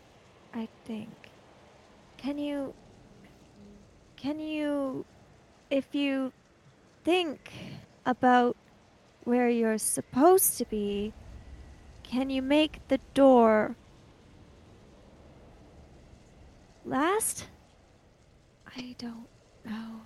I 0.54 0.68
think. 0.84 1.10
Can 2.16 2.38
you. 2.38 2.74
Can 4.16 4.40
you. 4.40 5.04
If 5.70 5.94
you 5.94 6.32
think 7.04 7.52
about 8.04 8.56
where 9.24 9.48
you're 9.48 9.78
supposed 9.78 10.58
to 10.58 10.64
be, 10.66 11.12
can 12.08 12.30
you 12.30 12.42
make 12.42 12.86
the 12.88 12.98
door 13.14 13.76
last? 16.84 17.46
I 18.76 18.94
don't 18.98 19.26
know. 19.64 20.02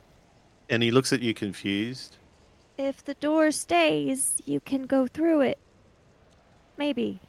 And 0.68 0.82
he 0.82 0.90
looks 0.90 1.12
at 1.12 1.20
you 1.20 1.34
confused. 1.34 2.16
If 2.78 3.04
the 3.04 3.14
door 3.14 3.50
stays, 3.50 4.40
you 4.46 4.60
can 4.60 4.84
go 4.86 5.06
through 5.06 5.40
it. 5.42 5.58
Maybe. 6.78 7.20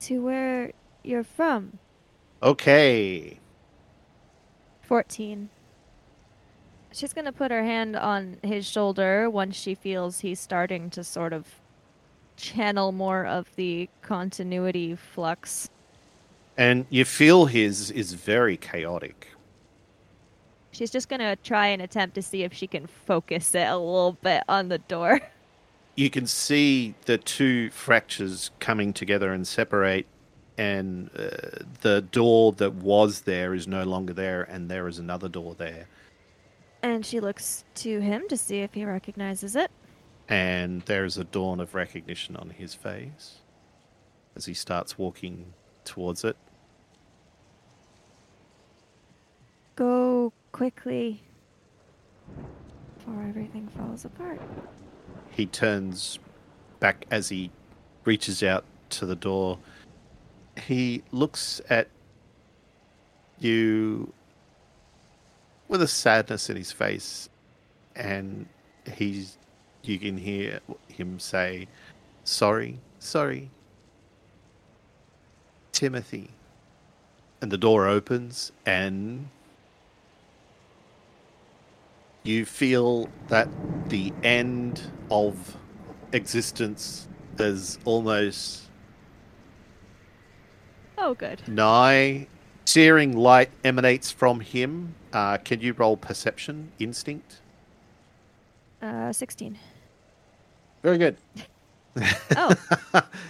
To 0.00 0.22
where 0.22 0.72
you're 1.02 1.24
from. 1.24 1.78
Okay. 2.42 3.40
14. 4.82 5.48
She's 6.92 7.12
going 7.12 7.24
to 7.24 7.32
put 7.32 7.50
her 7.50 7.64
hand 7.64 7.96
on 7.96 8.38
his 8.42 8.66
shoulder 8.66 9.28
once 9.28 9.56
she 9.56 9.74
feels 9.74 10.20
he's 10.20 10.38
starting 10.38 10.90
to 10.90 11.02
sort 11.02 11.32
of 11.32 11.46
channel 12.36 12.92
more 12.92 13.26
of 13.26 13.46
the 13.56 13.88
continuity 14.02 14.94
flux. 14.94 15.70
And 16.56 16.86
you 16.90 17.04
feel 17.04 17.46
his 17.46 17.90
is 17.90 18.14
very 18.14 18.56
chaotic. 18.56 19.28
She's 20.70 20.90
just 20.90 21.08
going 21.08 21.20
to 21.20 21.36
try 21.36 21.68
and 21.68 21.80
attempt 21.80 22.14
to 22.16 22.22
see 22.22 22.42
if 22.42 22.52
she 22.52 22.66
can 22.66 22.86
focus 22.86 23.54
it 23.54 23.68
a 23.68 23.76
little 23.76 24.18
bit 24.22 24.42
on 24.48 24.68
the 24.68 24.78
door. 24.78 25.20
You 25.96 26.10
can 26.10 26.26
see 26.26 26.94
the 27.04 27.18
two 27.18 27.70
fractures 27.70 28.50
coming 28.58 28.92
together 28.92 29.32
and 29.32 29.46
separate, 29.46 30.06
and 30.58 31.08
uh, 31.16 31.62
the 31.82 32.00
door 32.02 32.50
that 32.54 32.74
was 32.74 33.20
there 33.20 33.54
is 33.54 33.68
no 33.68 33.84
longer 33.84 34.12
there, 34.12 34.42
and 34.42 34.68
there 34.68 34.88
is 34.88 34.98
another 34.98 35.28
door 35.28 35.54
there. 35.54 35.86
And 36.82 37.06
she 37.06 37.20
looks 37.20 37.64
to 37.76 38.00
him 38.00 38.26
to 38.28 38.36
see 38.36 38.58
if 38.58 38.74
he 38.74 38.84
recognizes 38.84 39.54
it. 39.54 39.70
And 40.28 40.82
there 40.82 41.04
is 41.04 41.18
a 41.18 41.24
dawn 41.24 41.60
of 41.60 41.74
recognition 41.74 42.36
on 42.36 42.50
his 42.50 42.74
face 42.74 43.36
as 44.34 44.46
he 44.46 44.54
starts 44.54 44.98
walking 44.98 45.52
towards 45.84 46.24
it. 46.24 46.36
Go 49.76 50.32
quickly 50.52 51.22
before 52.96 53.22
everything 53.28 53.68
falls 53.76 54.04
apart. 54.04 54.40
He 55.30 55.46
turns 55.46 56.18
back 56.80 57.06
as 57.10 57.28
he 57.28 57.50
reaches 58.04 58.42
out 58.42 58.64
to 58.90 59.06
the 59.06 59.16
door. 59.16 59.58
He 60.66 61.02
looks 61.10 61.60
at 61.68 61.88
you 63.38 64.12
with 65.68 65.82
a 65.82 65.88
sadness 65.88 66.48
in 66.48 66.56
his 66.56 66.72
face, 66.72 67.28
and 67.96 68.46
he's. 68.94 69.38
You 69.84 69.98
can 69.98 70.16
hear 70.18 70.60
him 70.88 71.18
say, 71.18 71.68
"Sorry, 72.24 72.78
sorry, 72.98 73.50
Timothy." 75.72 76.30
And 77.42 77.50
the 77.52 77.58
door 77.58 77.86
opens, 77.86 78.50
and 78.64 79.28
you 82.22 82.46
feel 82.46 83.10
that 83.28 83.48
the 83.90 84.12
end 84.22 84.90
of 85.10 85.56
existence 86.12 87.06
is 87.38 87.78
almost 87.84 88.62
Oh, 90.96 91.12
good. 91.14 91.46
nigh. 91.46 92.28
Searing 92.66 93.14
light 93.14 93.50
emanates 93.62 94.10
from 94.10 94.40
him. 94.40 94.94
Uh, 95.12 95.36
can 95.36 95.60
you 95.60 95.74
roll 95.74 95.98
perception 95.98 96.72
instinct? 96.78 97.40
Uh, 98.80 99.12
16. 99.12 99.58
Very 100.84 100.98
good. 100.98 101.16
Oh. 102.36 102.52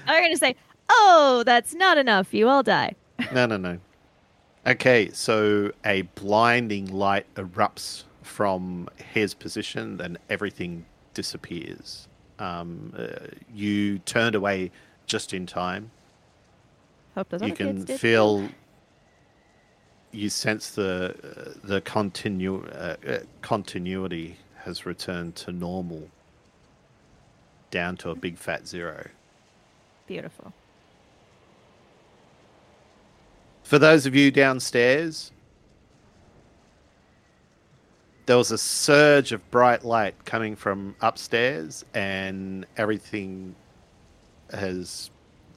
I'm 0.07 0.23
going 0.23 0.33
to 0.33 0.39
say, 0.39 0.57
oh, 0.89 1.43
that's 1.45 1.75
not 1.75 1.99
enough. 1.99 2.33
You 2.33 2.49
all 2.49 2.63
die. 2.63 2.95
no, 3.33 3.45
no, 3.45 3.59
no. 3.59 3.79
Okay, 4.67 5.11
so 5.13 5.71
a 5.85 6.03
blinding 6.15 6.91
light 6.91 7.27
erupts 7.35 8.05
from 8.23 8.89
his 9.13 9.35
position, 9.35 9.99
then 9.99 10.17
everything 10.31 10.87
disappears. 11.13 12.09
Um, 12.39 12.95
uh, 12.97 13.27
you 13.55 13.99
turned 13.99 14.35
away 14.35 14.71
just 15.05 15.35
in 15.35 15.45
time. 15.45 15.91
Hope 17.15 17.29
those 17.29 17.43
you 17.43 17.53
can 17.53 17.75
kids 17.75 17.85
did. 17.85 17.93
too. 17.95 17.99
feel 17.99 18.49
you 20.11 20.31
sense 20.31 20.71
the 20.71 21.15
uh, 21.23 21.53
the 21.63 21.81
continu- 21.83 22.67
uh, 22.75 22.97
uh, 23.07 23.19
continuity 23.43 24.39
has 24.65 24.87
returned 24.87 25.37
to 25.37 25.53
normal 25.53 26.09
down 27.75 27.97
to 27.99 28.11
a 28.11 28.15
big 28.15 28.39
fat 28.39 28.67
zero. 28.67 29.09
Beautiful. 30.07 30.53
for 33.65 33.79
those 33.79 34.05
of 34.07 34.15
you 34.15 34.31
downstairs 34.31 35.33
there 38.27 38.37
was 38.37 38.51
a 38.51 38.59
surge 38.59 39.33
of 39.33 39.51
bright 39.51 39.85
light 39.85 40.15
coming 40.25 40.55
from 40.55 40.95
upstairs 41.01 41.85
and 41.95 42.65
everything 42.77 43.55
has 44.51 45.11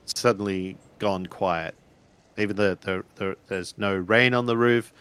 suddenly 0.06 0.76
gone 1.00 1.26
quiet. 1.28 1.76
Even 2.38 2.56
though 2.56 2.76
the, 2.76 3.06
the, 3.16 3.38
there's 3.48 3.74
no 3.78 3.96
rain 3.96 4.34
on 4.34 4.46
the 4.46 4.58
roof. 4.58 4.92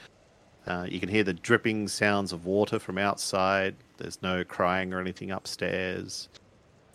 Uh, 0.67 0.87
you 0.89 1.01
can 1.01 1.09
hear 1.09 1.25
the 1.25 1.33
dripping 1.33 1.89
sounds 1.89 2.33
of 2.33 2.45
water 2.45 2.79
from 2.79 2.99
outside. 2.99 3.75
There's 3.97 4.23
no 4.23 4.45
crying 4.45 4.93
or 4.93 5.01
anything 5.01 5.33
upstairs 5.33 6.29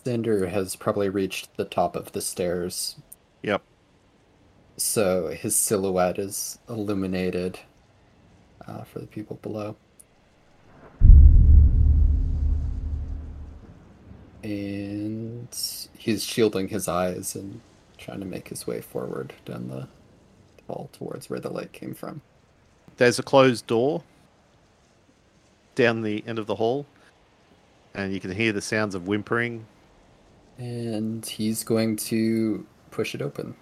Xander 0.03 0.49
has 0.49 0.75
probably 0.75 1.09
reached 1.09 1.55
the 1.57 1.65
top 1.65 1.95
of 1.95 2.11
the 2.11 2.21
stairs, 2.21 2.95
yep 3.41 3.61
so 4.81 5.27
his 5.27 5.55
silhouette 5.55 6.17
is 6.17 6.59
illuminated 6.67 7.59
uh, 8.67 8.83
for 8.83 8.99
the 8.99 9.07
people 9.07 9.37
below. 9.41 9.75
And 14.43 15.47
he's 15.95 16.23
shielding 16.23 16.69
his 16.69 16.87
eyes 16.87 17.35
and 17.35 17.61
trying 17.97 18.19
to 18.21 18.25
make 18.25 18.47
his 18.47 18.65
way 18.65 18.81
forward 18.81 19.33
down 19.45 19.67
the 19.67 19.87
hall 20.67 20.89
towards 20.93 21.29
where 21.29 21.39
the 21.39 21.51
light 21.51 21.73
came 21.73 21.93
from. 21.93 22.21
There's 22.97 23.19
a 23.19 23.23
closed 23.23 23.67
door 23.67 24.03
down 25.75 26.01
the 26.01 26.23
end 26.25 26.39
of 26.39 26.47
the 26.47 26.55
hall, 26.55 26.87
and 27.93 28.13
you 28.13 28.19
can 28.19 28.31
hear 28.31 28.51
the 28.51 28.61
sounds 28.61 28.95
of 28.95 29.07
whimpering. 29.07 29.67
And 30.57 31.25
he's 31.25 31.63
going 31.63 31.95
to 31.97 32.65
push 32.91 33.15
it 33.15 33.21
open. 33.21 33.55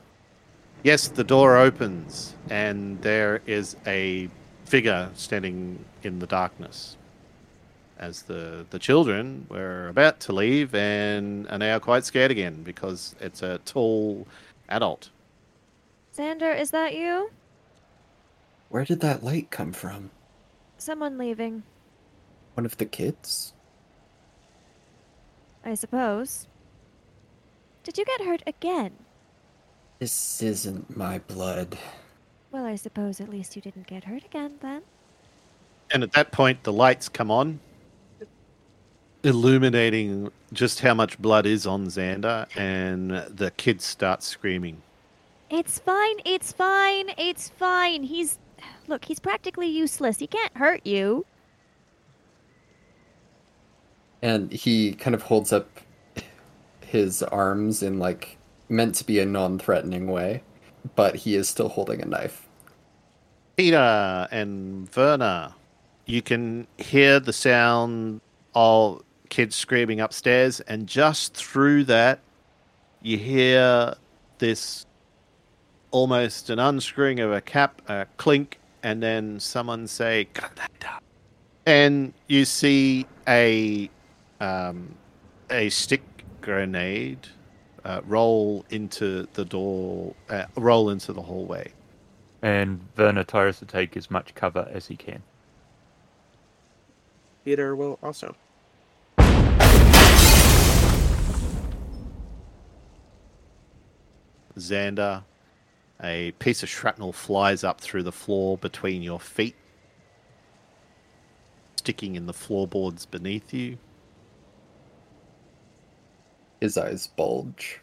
Yes, 0.84 1.08
the 1.10 1.24
door 1.24 1.58
opens, 1.58 2.36
and 2.50 3.02
there 3.02 3.42
is 3.46 3.76
a 3.86 4.30
figure 4.66 5.10
standing 5.14 5.84
in 6.04 6.20
the 6.20 6.28
darkness. 6.28 6.96
As 7.98 8.22
the, 8.24 8.66
the 8.70 8.80
children 8.80 9.46
were 9.50 9.90
about 9.90 10.22
to 10.22 10.34
leave 10.34 10.74
and 10.74 11.50
are 11.50 11.58
now 11.58 11.80
quite 11.80 12.06
scared 12.06 12.32
again 12.32 12.64
because 12.64 13.14
it's 13.20 13.42
a 13.42 13.58
tall 13.66 14.26
adult. 14.70 15.10
Xander, 16.18 16.58
is 16.58 16.72
that 16.72 16.96
you? 16.96 17.30
Where 18.70 18.86
did 18.86 19.02
that 19.02 19.24
light 19.24 19.52
come 19.52 19.74
from? 19.74 20.12
Someone 20.78 21.18
leaving, 21.18 21.64
One 22.54 22.66
of 22.66 22.78
the 22.78 22.86
kids? 22.86 23.54
I 25.66 25.74
suppose. 25.74 26.48
Did 27.90 27.98
you 27.98 28.06
get 28.06 28.22
hurt 28.22 28.44
again? 28.46 28.92
This 29.98 30.44
isn't 30.44 30.96
my 30.96 31.18
blood. 31.18 31.76
Well, 32.52 32.64
I 32.64 32.76
suppose 32.76 33.20
at 33.20 33.30
least 33.30 33.56
you 33.56 33.64
didn't 33.64 33.88
get 33.88 34.04
hurt 34.04 34.24
again 34.24 34.54
then. 34.62 34.84
And 35.90 36.04
at 36.04 36.12
that 36.12 36.32
point, 36.32 36.62
the 36.62 36.72
lights 36.72 37.10
come 37.10 37.32
on, 37.32 37.60
illuminating 39.24 40.32
just 40.54 40.82
how 40.82 40.94
much 40.94 41.18
blood 41.18 41.48
is 41.48 41.66
on 41.66 41.88
Xander, 41.88 42.46
and 42.56 43.10
the 43.10 43.50
kids 43.58 43.86
start 43.86 44.22
screaming. 44.22 44.84
It's 45.50 45.80
fine, 45.80 46.18
it's 46.26 46.52
fine, 46.52 47.10
it's 47.18 47.50
fine. 47.50 48.04
He's. 48.04 48.38
Look, 48.88 49.06
he's 49.06 49.20
practically 49.20 49.68
useless. 49.68 50.20
He 50.20 50.28
can't 50.28 50.56
hurt 50.56 50.86
you. 50.86 51.26
And 54.22 54.52
he 54.52 54.94
kind 54.94 55.16
of 55.16 55.24
holds 55.24 55.52
up 55.52 55.68
his 56.90 57.22
arms 57.24 57.84
in 57.84 58.00
like 58.00 58.38
meant 58.68 58.96
to 58.96 59.04
be 59.04 59.20
a 59.20 59.26
non-threatening 59.26 60.08
way, 60.08 60.42
but 60.96 61.16
he 61.16 61.36
is 61.36 61.48
still 61.48 61.70
holding 61.70 62.02
a 62.02 62.06
knife. 62.06 62.48
Peter 63.58 64.28
and 64.32 64.90
Werner, 64.96 65.54
you 66.06 66.22
can 66.22 66.66
hear 66.78 67.20
the 67.20 67.34
sound 67.34 68.22
of 68.56 69.04
kids 69.30 69.56
screaming 69.56 70.00
upstairs, 70.00 70.60
and 70.62 70.88
just 70.88 71.36
through 71.36 71.84
that, 71.84 72.20
you 73.02 73.18
hear 73.18 73.94
this 74.40 74.86
almost 75.92 76.50
an 76.50 76.60
unscrewing 76.60 77.20
of 77.20 77.32
a 77.32 77.42
cap, 77.42 77.82
a 77.88 78.08
clink, 78.18 78.60
and 78.82 79.04
then 79.04 79.40
someone 79.40 79.88
say, 79.88 80.28
"Granada." 80.34 81.00
and 81.70 82.14
you 82.28 82.46
see 82.46 83.06
a 83.28 83.90
um, 84.40 84.96
a 85.52 85.70
stick 85.70 86.02
grenade 86.42 87.28
uh, 87.84 88.02
roll 88.06 88.66
into 88.70 89.28
the 89.34 89.46
door, 89.46 90.14
uh, 90.30 90.46
roll 90.56 90.90
into 90.90 91.14
the 91.14 91.22
hallway. 91.22 91.72
And 92.42 92.88
Werner 92.96 93.24
tries 93.24 93.60
to 93.60 93.66
take 93.66 93.98
as 93.98 94.10
much 94.10 94.34
cover 94.36 94.68
as 94.72 94.88
he 94.88 94.96
can. 94.96 95.24
Peter 97.44 97.76
will 97.76 98.00
also. 98.02 98.36
Xander, 104.58 105.24
a 106.02 106.32
piece 106.40 106.64
of 106.64 106.70
shrapnel 106.70 107.14
flies 107.14 107.64
up 107.64 107.82
through 107.82 108.04
the 108.04 108.12
floor 108.12 108.58
between 108.58 109.02
your 109.02 109.20
feet, 109.20 109.56
sticking 111.78 112.16
in 112.16 112.26
the 112.26 112.34
floorboards 112.34 113.06
beneath 113.06 113.54
you. 113.54 113.78
His 116.60 116.78
eyes 116.78 117.08
bulge. 117.08 117.80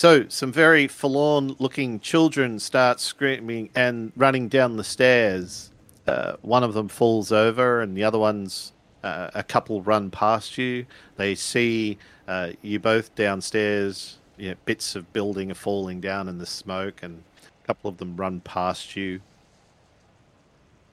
So, 0.00 0.26
some 0.28 0.50
very 0.50 0.88
forlorn 0.88 1.56
looking 1.58 2.00
children 2.00 2.58
start 2.58 3.00
screaming 3.00 3.68
and 3.74 4.12
running 4.16 4.48
down 4.48 4.78
the 4.78 4.84
stairs. 4.84 5.72
Uh, 6.06 6.36
one 6.40 6.64
of 6.64 6.72
them 6.72 6.88
falls 6.88 7.32
over, 7.32 7.82
and 7.82 7.94
the 7.94 8.04
other 8.04 8.18
ones, 8.18 8.72
uh, 9.04 9.30
a 9.34 9.42
couple 9.42 9.82
run 9.82 10.10
past 10.10 10.56
you. 10.56 10.86
They 11.16 11.34
see 11.34 11.98
uh, 12.26 12.52
you 12.62 12.78
both 12.78 13.14
downstairs. 13.14 14.16
You 14.38 14.50
know, 14.50 14.54
bits 14.64 14.96
of 14.96 15.12
building 15.12 15.50
are 15.50 15.54
falling 15.54 16.00
down 16.00 16.28
in 16.28 16.38
the 16.38 16.46
smoke, 16.46 17.02
and 17.02 17.22
a 17.62 17.66
couple 17.66 17.90
of 17.90 17.98
them 17.98 18.16
run 18.16 18.40
past 18.40 18.96
you 18.96 19.20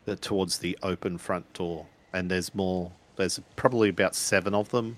uh, 0.06 0.16
towards 0.20 0.58
the 0.58 0.78
open 0.84 1.18
front 1.18 1.54
door. 1.54 1.86
And 2.12 2.30
there's 2.30 2.54
more. 2.54 2.92
There's 3.16 3.40
probably 3.56 3.88
about 3.88 4.16
seven 4.16 4.54
of 4.54 4.68
them 4.70 4.98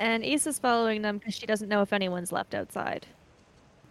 And 0.00 0.24
Issa's 0.24 0.58
following 0.58 1.02
them 1.02 1.18
because 1.18 1.34
she 1.34 1.46
doesn't 1.46 1.68
know 1.68 1.82
if 1.82 1.92
anyone's 1.92 2.32
left 2.32 2.54
outside. 2.54 3.06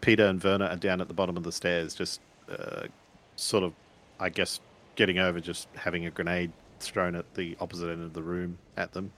Peter 0.01 0.25
and 0.25 0.41
Werner 0.41 0.65
are 0.65 0.75
down 0.75 1.01
at 1.01 1.07
the 1.07 1.13
bottom 1.13 1.35
of 1.37 1.43
the 1.43 1.51
stairs, 1.51 1.93
just 1.93 2.21
uh, 2.49 2.87
sort 3.35 3.63
of, 3.63 3.73
I 4.19 4.29
guess, 4.29 4.59
getting 4.95 5.19
over 5.19 5.39
just 5.39 5.67
having 5.75 6.05
a 6.05 6.11
grenade 6.11 6.51
thrown 6.79 7.15
at 7.15 7.33
the 7.35 7.57
opposite 7.59 7.89
end 7.89 8.03
of 8.03 8.13
the 8.13 8.21
room 8.21 8.57
at 8.77 8.93
them. 8.93 9.11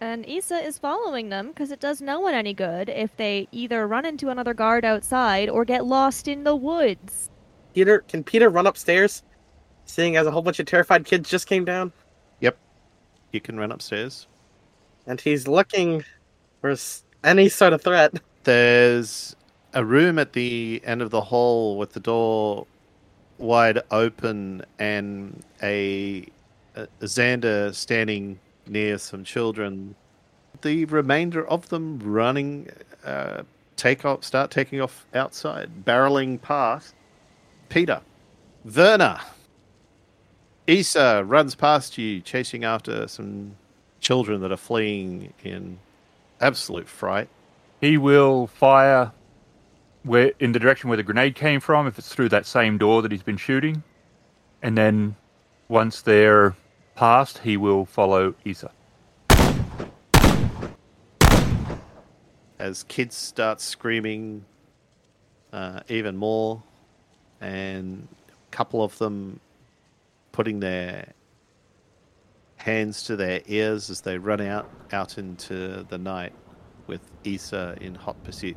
And 0.00 0.26
Issa 0.26 0.56
is 0.64 0.78
following 0.78 1.28
them 1.28 1.48
because 1.48 1.70
it 1.70 1.78
does 1.78 2.00
no 2.00 2.18
one 2.18 2.34
any 2.34 2.54
good 2.54 2.88
if 2.88 3.16
they 3.16 3.46
either 3.52 3.86
run 3.86 4.04
into 4.04 4.30
another 4.30 4.54
guard 4.54 4.84
outside 4.84 5.48
or 5.48 5.64
get 5.64 5.86
lost 5.86 6.26
in 6.26 6.42
the 6.42 6.56
woods. 6.56 7.30
Peter, 7.72 8.00
can 8.08 8.24
Peter 8.24 8.50
run 8.50 8.66
upstairs? 8.66 9.22
Seeing 9.84 10.16
as 10.16 10.26
a 10.26 10.30
whole 10.30 10.42
bunch 10.42 10.58
of 10.58 10.66
terrified 10.66 11.04
kids 11.04 11.30
just 11.30 11.46
came 11.46 11.64
down, 11.64 11.92
Yep, 11.92 12.01
you 13.32 13.40
can 13.40 13.58
run 13.58 13.72
upstairs. 13.72 14.26
and 15.06 15.20
he's 15.20 15.48
looking 15.48 16.04
for 16.60 16.74
any 17.24 17.48
sort 17.48 17.72
of 17.72 17.82
threat. 17.82 18.20
There's 18.44 19.34
a 19.74 19.84
room 19.84 20.18
at 20.18 20.32
the 20.32 20.80
end 20.84 21.02
of 21.02 21.10
the 21.10 21.20
hall 21.20 21.78
with 21.78 21.92
the 21.92 22.00
door 22.00 22.66
wide 23.38 23.80
open 23.90 24.64
and 24.78 25.42
a, 25.62 26.26
a 26.76 26.86
Xander 27.00 27.74
standing 27.74 28.38
near 28.66 28.98
some 28.98 29.24
children. 29.24 29.94
The 30.62 30.84
remainder 30.84 31.46
of 31.48 31.68
them 31.68 31.98
running, 31.98 32.70
uh, 33.04 33.42
take 33.76 34.04
off, 34.04 34.22
start 34.22 34.50
taking 34.50 34.80
off 34.80 35.06
outside, 35.14 35.84
barreling 35.84 36.40
past. 36.40 36.94
Peter, 37.68 38.00
Werner, 38.64 39.18
Issa 40.66 41.24
runs 41.24 41.54
past 41.54 41.98
you, 41.98 42.20
chasing 42.20 42.64
after 42.64 43.08
some 43.08 43.56
children 44.00 44.40
that 44.42 44.52
are 44.52 44.56
fleeing 44.56 45.32
in 45.42 45.78
absolute 46.40 46.88
fright. 46.88 47.28
He 47.80 47.98
will 47.98 48.46
fire 48.46 49.12
where 50.04 50.32
in 50.38 50.52
the 50.52 50.58
direction 50.58 50.88
where 50.88 50.96
the 50.96 51.02
grenade 51.02 51.34
came 51.34 51.60
from, 51.60 51.86
if 51.86 51.98
it's 51.98 52.08
through 52.12 52.28
that 52.30 52.46
same 52.46 52.78
door 52.78 53.02
that 53.02 53.12
he's 53.12 53.22
been 53.22 53.36
shooting. 53.36 53.82
And 54.62 54.76
then 54.78 55.16
once 55.68 56.02
they're 56.02 56.56
past, 56.94 57.38
he 57.38 57.56
will 57.56 57.84
follow 57.84 58.34
Isa. 58.44 58.70
as 62.62 62.84
kids 62.84 63.16
start 63.16 63.60
screaming 63.60 64.44
uh, 65.52 65.80
even 65.88 66.16
more, 66.16 66.62
and 67.40 68.06
a 68.28 68.50
couple 68.52 68.84
of 68.84 68.96
them 68.98 69.40
putting 70.32 70.60
their 70.60 71.12
hands 72.56 73.02
to 73.04 73.16
their 73.16 73.42
ears 73.46 73.90
as 73.90 74.00
they 74.02 74.18
run 74.18 74.40
out 74.40 74.70
out 74.92 75.18
into 75.18 75.84
the 75.88 75.98
night 75.98 76.32
with 76.86 77.00
Issa 77.24 77.76
in 77.80 77.94
hot 77.94 78.22
pursuit. 78.24 78.56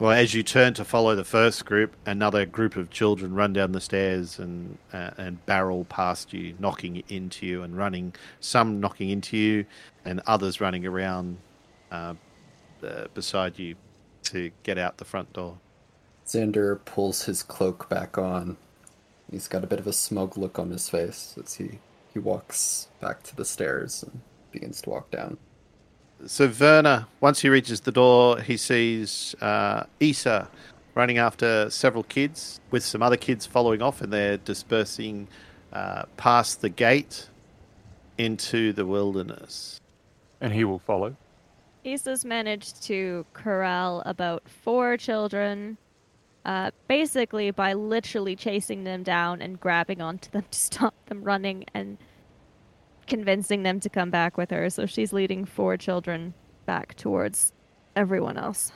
Well, 0.00 0.12
as 0.12 0.32
you 0.32 0.42
turn 0.42 0.72
to 0.74 0.84
follow 0.84 1.14
the 1.14 1.24
first 1.24 1.66
group, 1.66 1.94
another 2.06 2.46
group 2.46 2.76
of 2.76 2.88
children 2.88 3.34
run 3.34 3.52
down 3.52 3.72
the 3.72 3.82
stairs 3.82 4.38
and 4.38 4.78
uh, 4.94 5.10
and 5.18 5.44
barrel 5.44 5.84
past 5.84 6.32
you, 6.32 6.54
knocking 6.58 7.02
into 7.08 7.46
you 7.46 7.62
and 7.62 7.76
running. 7.76 8.14
Some 8.40 8.80
knocking 8.80 9.10
into 9.10 9.36
you, 9.36 9.66
and 10.06 10.22
others 10.26 10.58
running 10.58 10.86
around 10.86 11.36
uh, 11.90 12.14
uh, 12.82 13.08
beside 13.12 13.58
you 13.58 13.74
to 14.22 14.50
get 14.62 14.78
out 14.78 14.96
the 14.96 15.04
front 15.04 15.32
door. 15.34 15.58
Xander 16.26 16.82
pulls 16.84 17.24
his 17.24 17.42
cloak 17.42 17.88
back 17.90 18.16
on. 18.16 18.56
He's 19.30 19.48
got 19.48 19.62
a 19.62 19.66
bit 19.66 19.78
of 19.78 19.86
a 19.86 19.92
smug 19.92 20.36
look 20.36 20.58
on 20.58 20.70
his 20.70 20.88
face 20.88 21.36
as 21.42 21.54
he, 21.54 21.78
he 22.12 22.18
walks 22.18 22.88
back 23.00 23.22
to 23.24 23.36
the 23.36 23.44
stairs 23.44 24.02
and 24.02 24.20
begins 24.50 24.82
to 24.82 24.90
walk 24.90 25.10
down. 25.10 25.38
So 26.26 26.52
Werner, 26.60 27.06
once 27.20 27.40
he 27.40 27.48
reaches 27.48 27.80
the 27.80 27.92
door, 27.92 28.40
he 28.40 28.56
sees 28.56 29.34
uh, 29.40 29.84
Issa 30.00 30.48
running 30.94 31.18
after 31.18 31.70
several 31.70 32.02
kids, 32.04 32.60
with 32.70 32.84
some 32.84 33.02
other 33.02 33.16
kids 33.16 33.46
following 33.46 33.80
off, 33.80 34.02
and 34.02 34.12
they're 34.12 34.36
dispersing 34.36 35.28
uh, 35.72 36.02
past 36.16 36.60
the 36.60 36.68
gate 36.68 37.28
into 38.18 38.72
the 38.72 38.84
wilderness. 38.84 39.80
And 40.40 40.52
he 40.52 40.64
will 40.64 40.80
follow. 40.80 41.16
Issa's 41.84 42.24
managed 42.24 42.82
to 42.82 43.24
corral 43.32 44.02
about 44.04 44.42
four 44.48 44.96
children, 44.96 45.78
uh, 46.50 46.72
basically 46.88 47.52
by 47.52 47.74
literally 47.74 48.34
chasing 48.34 48.82
them 48.82 49.04
down 49.04 49.40
and 49.40 49.60
grabbing 49.60 50.02
onto 50.02 50.28
them 50.30 50.44
to 50.50 50.58
stop 50.58 50.94
them 51.06 51.22
running 51.22 51.64
and 51.74 51.96
convincing 53.06 53.62
them 53.62 53.78
to 53.78 53.88
come 53.88 54.10
back 54.10 54.36
with 54.36 54.50
her. 54.50 54.68
So 54.68 54.84
she's 54.84 55.12
leading 55.12 55.44
four 55.44 55.76
children 55.76 56.34
back 56.66 56.96
towards 56.96 57.52
everyone 57.94 58.36
else. 58.36 58.72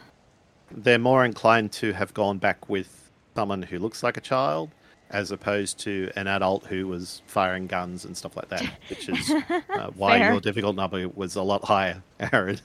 They're 0.71 1.01
more 1.01 1.25
inclined 1.25 1.73
to 1.73 1.93
have 1.95 2.15
gone 2.15 2.39
back 2.39 2.69
with 2.69 3.11
someone 3.35 3.63
who 3.63 3.81
looks 3.81 4.05
like 4.05 4.17
a 4.17 4.21
child 4.21 4.71
as 5.11 5.33
opposed 5.33 5.81
to 5.81 6.13
an 6.15 6.29
adult 6.29 6.67
who 6.67 6.87
was 6.87 7.23
firing 7.27 7.67
guns 7.67 8.05
and 8.05 8.17
stuff 8.17 8.37
like 8.37 8.51
that, 8.51 8.63
which 8.89 9.09
is 9.09 9.31
uh, 9.31 9.91
why 9.97 10.21
Fair. 10.21 10.31
your 10.31 10.41
difficult 10.41 10.77
number 10.77 11.09
was 11.09 11.35
a 11.35 11.43
lot 11.43 11.65
higher, 11.65 12.05
Aaron. 12.33 12.61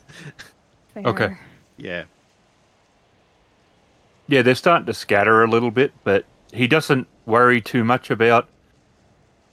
Okay. 0.95 1.35
Yeah. 1.77 2.03
Yeah, 4.29 4.43
they're 4.43 4.53
starting 4.53 4.85
to 4.85 4.93
scatter 4.93 5.43
a 5.43 5.49
little 5.49 5.71
bit, 5.71 5.91
but 6.03 6.23
he 6.53 6.67
doesn't 6.67 7.07
worry 7.25 7.61
too 7.61 7.83
much 7.83 8.11
about 8.11 8.47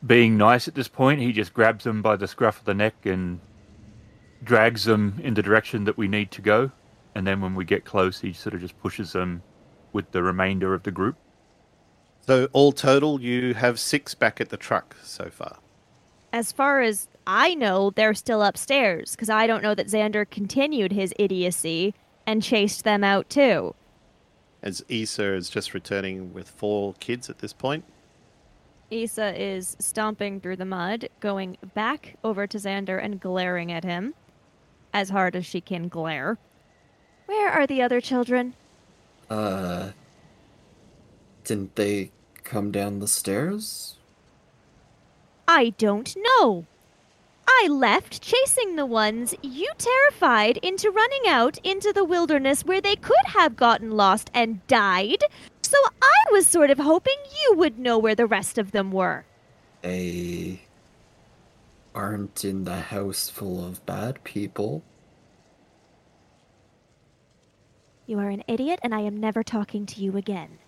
being 0.07 0.37
nice 0.37 0.69
at 0.69 0.75
this 0.75 0.87
point. 0.87 1.21
He 1.21 1.33
just 1.33 1.55
grabs 1.55 1.85
them 1.85 2.03
by 2.03 2.17
the 2.17 2.29
scruff 2.29 2.59
of 2.59 2.67
the 2.67 2.75
neck 2.75 2.95
and 3.05 3.41
drags 4.45 4.85
them 4.85 5.19
in 5.23 5.33
the 5.33 5.43
direction 5.43 5.85
that 5.85 5.97
we 5.97 6.09
need 6.09 6.31
to 6.33 6.43
go. 6.43 6.71
And 7.15 7.27
then 7.27 7.41
when 7.41 7.55
we 7.55 7.65
get 7.65 7.87
close, 7.87 8.21
he 8.21 8.35
sort 8.35 8.55
of 8.55 8.61
just 8.61 8.79
pushes 8.81 9.13
them 9.13 9.43
with 9.95 10.13
the 10.13 10.23
remainder 10.23 10.75
of 10.75 10.83
the 10.83 10.91
group. 10.91 11.17
So 12.27 12.49
all 12.53 12.73
total, 12.73 13.21
you 13.21 13.55
have 13.55 13.81
six 13.81 14.15
back 14.15 14.43
at 14.43 14.51
the 14.51 14.59
truck 14.59 14.97
so 15.03 15.31
far. 15.31 15.57
As 16.35 16.53
far 16.53 16.83
as 16.83 17.09
I 17.27 17.55
know, 17.55 17.93
they're 17.97 18.13
still 18.13 18.43
upstairs 18.43 19.13
because 19.13 19.31
I 19.31 19.47
don't 19.47 19.63
know 19.63 19.75
that 19.75 19.87
Xander 19.87 20.29
continued 20.29 20.93
his 20.93 21.15
idiocy 21.19 21.95
and 22.27 22.43
chased 22.43 22.85
them 22.85 23.03
out 23.03 23.31
too. 23.31 23.75
As 24.67 24.85
Issa 24.89 25.35
is 25.35 25.49
just 25.49 25.75
returning 25.75 26.35
with 26.35 26.51
four 26.51 26.95
kids 26.95 27.31
at 27.31 27.39
this 27.39 27.53
point. 27.53 27.85
Issa 28.91 29.41
is 29.41 29.77
stomping 29.79 30.41
through 30.41 30.57
the 30.57 30.65
mud, 30.65 31.09
going 31.21 31.57
back 31.73 32.17
over 32.25 32.49
to 32.49 32.59
Xander 32.59 33.01
and 33.01 33.21
glaring 33.21 33.71
at 33.71 33.85
him 33.85 34.15
as 34.93 35.11
hard 35.11 35.37
as 35.37 35.47
she 35.47 35.61
can 35.61 35.87
glare. 35.87 36.37
Where 37.27 37.49
are 37.49 37.65
the 37.65 37.81
other 37.81 38.01
children? 38.01 38.55
Uh, 39.31 39.91
didn't 41.45 41.77
they 41.77 42.11
come 42.43 42.73
down 42.73 42.99
the 42.99 43.07
stairs? 43.07 43.99
I 45.47 45.75
don't 45.79 46.17
know. 46.17 46.67
I 47.49 47.69
left 47.71 48.21
chasing 48.21 48.77
the 48.77 48.87
ones 48.87 49.35
you 49.43 49.71
terrified 49.79 50.57
into 50.59 50.91
running 50.91 51.23
out 51.29 51.59
into 51.65 51.93
the 51.93 52.05
wilderness 52.05 52.65
where 52.65 52.81
they 52.81 52.97
could 52.97 53.15
have 53.27 53.57
gotten 53.57 53.93
lost 53.93 54.31
and 54.35 54.67
died. 54.67 55.23
So 55.63 55.77
I 56.03 56.33
was 56.33 56.47
sort 56.47 56.71
of 56.71 56.79
hoping 56.79 57.17
you 57.43 57.57
would 57.57 57.79
know 57.79 57.99
where 57.99 58.15
the 58.15 58.27
rest 58.27 58.59
of 58.59 58.73
them 58.73 58.93
were. 58.93 59.25
They 59.83 60.61
aren't 61.95 62.45
in 62.45 62.65
the 62.65 62.81
house 62.81 63.29
full 63.29 63.65
of 63.65 63.85
bad 63.87 64.23
people. 64.23 64.83
You 68.07 68.21
are 68.21 68.29
an 68.29 68.45
idiot, 68.47 68.79
and 68.83 68.95
I 68.95 69.01
am 69.01 69.19
never 69.19 69.43
talking 69.43 69.87
to 69.87 70.01
you 70.01 70.17
again. 70.17 70.59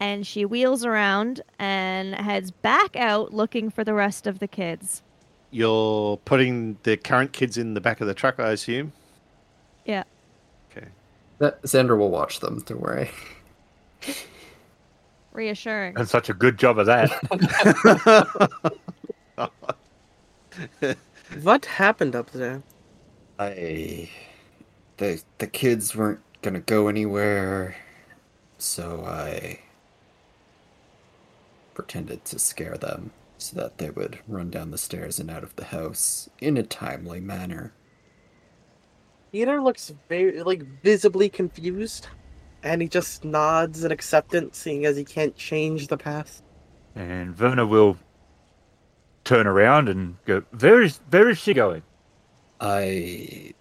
And 0.00 0.26
she 0.26 0.44
wheels 0.44 0.84
around 0.84 1.42
and 1.58 2.14
heads 2.14 2.50
back 2.50 2.96
out 2.96 3.32
looking 3.32 3.70
for 3.70 3.84
the 3.84 3.94
rest 3.94 4.26
of 4.26 4.40
the 4.40 4.48
kids. 4.48 5.02
You're 5.52 6.16
putting 6.16 6.78
the 6.82 6.96
current 6.96 7.32
kids 7.32 7.56
in 7.58 7.74
the 7.74 7.80
back 7.80 8.00
of 8.00 8.06
the 8.06 8.14
truck, 8.14 8.40
I 8.40 8.50
assume. 8.50 8.92
Yeah. 9.84 10.02
Okay. 10.70 10.88
That 11.38 11.62
Xander 11.62 11.96
will 11.96 12.10
watch 12.10 12.40
them. 12.40 12.62
Don't 12.66 12.80
worry. 12.80 13.10
Reassuring. 15.32 15.96
And 15.96 16.08
such 16.08 16.28
a 16.28 16.34
good 16.34 16.58
job 16.58 16.78
of 16.78 16.86
that. 16.86 17.10
What 21.40 21.64
happened 21.64 22.14
up 22.14 22.30
there? 22.32 22.62
I 23.38 24.10
the 24.98 25.22
the 25.38 25.46
kids 25.46 25.96
weren't 25.96 26.20
gonna 26.42 26.60
go 26.60 26.88
anywhere, 26.88 27.76
so 28.58 29.04
I 29.06 29.60
pretended 31.72 32.24
to 32.26 32.38
scare 32.38 32.76
them 32.76 33.12
so 33.42 33.56
that 33.56 33.78
they 33.78 33.90
would 33.90 34.20
run 34.28 34.50
down 34.50 34.70
the 34.70 34.78
stairs 34.78 35.18
and 35.18 35.30
out 35.30 35.42
of 35.44 35.56
the 35.56 35.64
house 35.66 36.30
in 36.40 36.56
a 36.56 36.62
timely 36.62 37.20
manner. 37.20 37.72
Peter 39.32 39.62
looks 39.62 39.92
very 40.08 40.42
like 40.42 40.62
visibly 40.82 41.28
confused, 41.28 42.08
and 42.62 42.82
he 42.82 42.88
just 42.88 43.24
nods 43.24 43.84
in 43.84 43.92
acceptance, 43.92 44.58
seeing 44.58 44.84
as 44.86 44.96
he 44.96 45.04
can't 45.04 45.36
change 45.36 45.88
the 45.88 45.96
past. 45.98 46.42
and 46.94 47.38
Werner 47.38 47.66
will 47.66 47.98
turn 49.24 49.46
around 49.46 49.88
and 49.88 50.16
go, 50.24 50.42
Where 50.58 50.82
is, 50.82 51.00
where 51.10 51.28
is 51.30 51.38
she 51.38 51.54
going? 51.54 51.82
I 52.60 53.54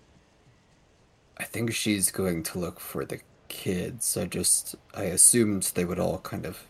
I 1.37 1.43
think 1.45 1.73
she's 1.73 2.11
going 2.11 2.43
to 2.43 2.59
look 2.59 2.79
for 2.79 3.05
the 3.05 3.19
kids. 3.47 4.17
I 4.17 4.25
just 4.27 4.75
I 4.93 5.03
assumed 5.05 5.63
they 5.75 5.85
would 5.85 5.99
all 5.99 6.19
kind 6.19 6.45
of 6.45 6.67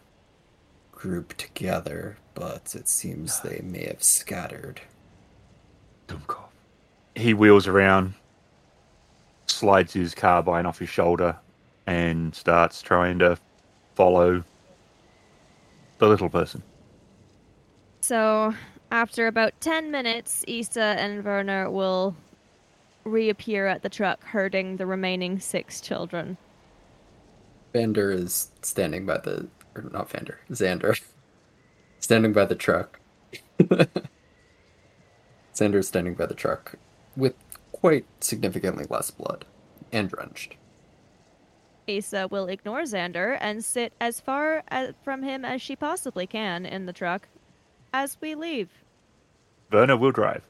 group 1.02 1.36
together, 1.36 2.16
but 2.36 2.76
it 2.76 2.88
seems 2.88 3.40
they 3.40 3.60
may 3.64 3.86
have 3.86 4.04
scattered. 4.04 4.82
Dummkopf. 6.08 6.50
He 7.16 7.34
wheels 7.34 7.68
around, 7.68 8.14
slides 9.48 9.94
his 9.94 10.14
carbine 10.14 10.68
off 10.68 10.78
his 10.78 10.90
shoulder, 10.90 11.38
and 11.88 12.36
starts 12.36 12.84
trying 12.84 13.18
to 13.20 13.38
follow 13.96 14.44
the 15.98 16.08
little 16.08 16.30
person. 16.30 16.62
So, 18.02 18.54
after 18.92 19.26
about 19.26 19.60
10 19.60 19.90
minutes, 19.90 20.46
Issa 20.48 20.82
and 21.00 21.26
Werner 21.26 21.70
will 21.72 22.16
reappear 23.06 23.66
at 23.66 23.82
the 23.82 23.90
truck, 23.90 24.24
herding 24.24 24.78
the 24.78 24.86
remaining 24.86 25.40
six 25.40 25.82
children. 25.82 26.38
Vander 27.74 28.12
is 28.12 28.52
standing 28.62 29.06
by 29.06 29.18
the 29.18 29.48
or 29.76 29.84
not 29.84 30.10
Vander, 30.10 30.40
Xander. 30.50 31.00
standing 32.00 32.34
by 32.34 32.46
the 32.46 32.56
truck. 32.56 33.00
Xander's 35.56 35.88
standing 35.88 36.16
by 36.16 36.26
the 36.26 36.34
truck 36.34 36.76
with 37.16 37.36
quite 37.72 38.06
significantly 38.20 38.86
less 38.90 39.12
blood 39.12 39.46
and 39.92 40.10
drenched. 40.10 40.56
Asa 41.90 42.28
will 42.30 42.48
ignore 42.48 42.82
Xander 42.82 43.38
and 43.40 43.64
sit 43.64 43.94
as 44.00 44.20
far 44.20 44.64
as, 44.70 44.94
from 45.04 45.24
him 45.24 45.44
as 45.44 45.62
she 45.62 45.76
possibly 45.76 46.28
can 46.28 46.66
in 46.66 46.86
the 46.86 46.94
truck 46.94 47.28
as 47.94 48.18
we 48.22 48.36
leave. 48.36 48.70
Werner 49.72 49.98
will 49.98 50.12
drive. 50.12 50.44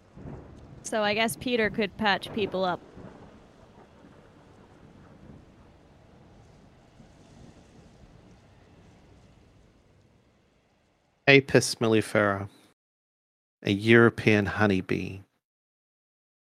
So 0.83 1.03
I 1.03 1.13
guess 1.13 1.35
Peter 1.35 1.69
could 1.69 1.95
patch 1.97 2.33
people 2.33 2.65
up. 2.65 2.79
Apis 11.31 11.75
mellifera, 11.75 12.49
a 13.63 13.71
European 13.71 14.47
honeybee, 14.47 15.19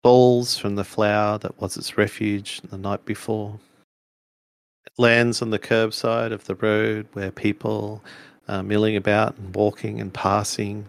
falls 0.05 0.57
from 0.57 0.77
the 0.77 0.85
flower 0.85 1.37
that 1.37 1.61
was 1.61 1.77
its 1.77 1.99
refuge 1.99 2.61
the 2.61 2.79
night 2.79 3.05
before. 3.05 3.59
It 4.87 4.93
lands 4.97 5.43
on 5.43 5.51
the 5.51 5.59
curbside 5.59 6.31
of 6.31 6.45
the 6.45 6.55
road 6.55 7.09
where 7.13 7.33
people 7.33 8.05
are 8.47 8.63
milling 8.63 8.95
about 8.95 9.37
and 9.37 9.53
walking 9.53 10.01
and 10.01 10.15
passing, 10.15 10.87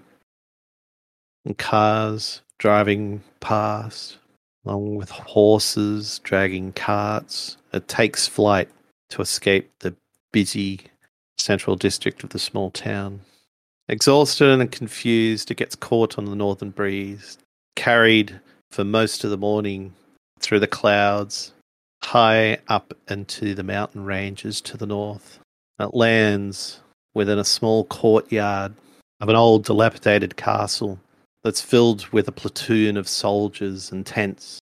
and 1.44 1.58
cars 1.58 2.44
driving 2.60 3.24
past, 3.40 4.20
along 4.68 4.98
with 4.98 5.10
horses 5.10 6.20
dragging 6.24 6.74
carts. 6.74 7.58
It 7.74 7.88
takes 7.88 8.28
flight 8.28 8.70
to 9.10 9.24
escape 9.24 9.72
the 9.80 9.96
busy 10.32 10.82
central 11.40 11.76
district 11.76 12.24
of 12.24 12.30
the 12.30 12.38
small 12.38 12.70
town. 12.70 13.22
Exhausted 13.90 14.48
and 14.48 14.72
confused, 14.72 15.50
it 15.50 15.58
gets 15.58 15.76
caught 15.76 16.20
on 16.20 16.26
the 16.26 16.36
northern 16.36 16.70
breeze, 16.70 17.40
carried 17.76 18.40
for 18.70 18.84
most 18.84 19.24
of 19.24 19.32
the 19.32 19.38
morning 19.38 19.96
through 20.40 20.60
the 20.60 20.68
clouds, 20.68 21.54
high 22.04 22.60
up 22.68 22.94
into 23.10 23.56
the 23.56 23.64
mountain 23.64 24.06
ranges 24.06 24.62
to 24.62 24.78
the 24.78 24.86
north. 24.86 25.40
It 25.80 25.96
lands 25.96 26.82
within 27.16 27.40
a 27.40 27.44
small 27.44 27.84
courtyard 27.86 28.74
of 29.22 29.28
an 29.28 29.36
old 29.36 29.66
dilapidated 29.66 30.38
castle 30.38 31.00
that's 31.44 31.62
filled 31.62 32.06
with 32.10 32.28
a 32.28 32.32
platoon 32.32 32.96
of 32.96 33.08
soldiers 33.08 33.92
and 33.92 34.06
tents 34.06 34.60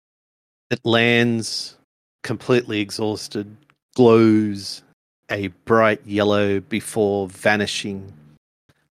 It 0.71 0.81
lands 0.85 1.77
completely 2.23 2.81
exhausted, 2.81 3.57
glows 3.97 4.83
a 5.31 5.49
bright 5.65 6.05
yellow 6.05 6.61
before 6.61 7.29
vanishing, 7.29 8.13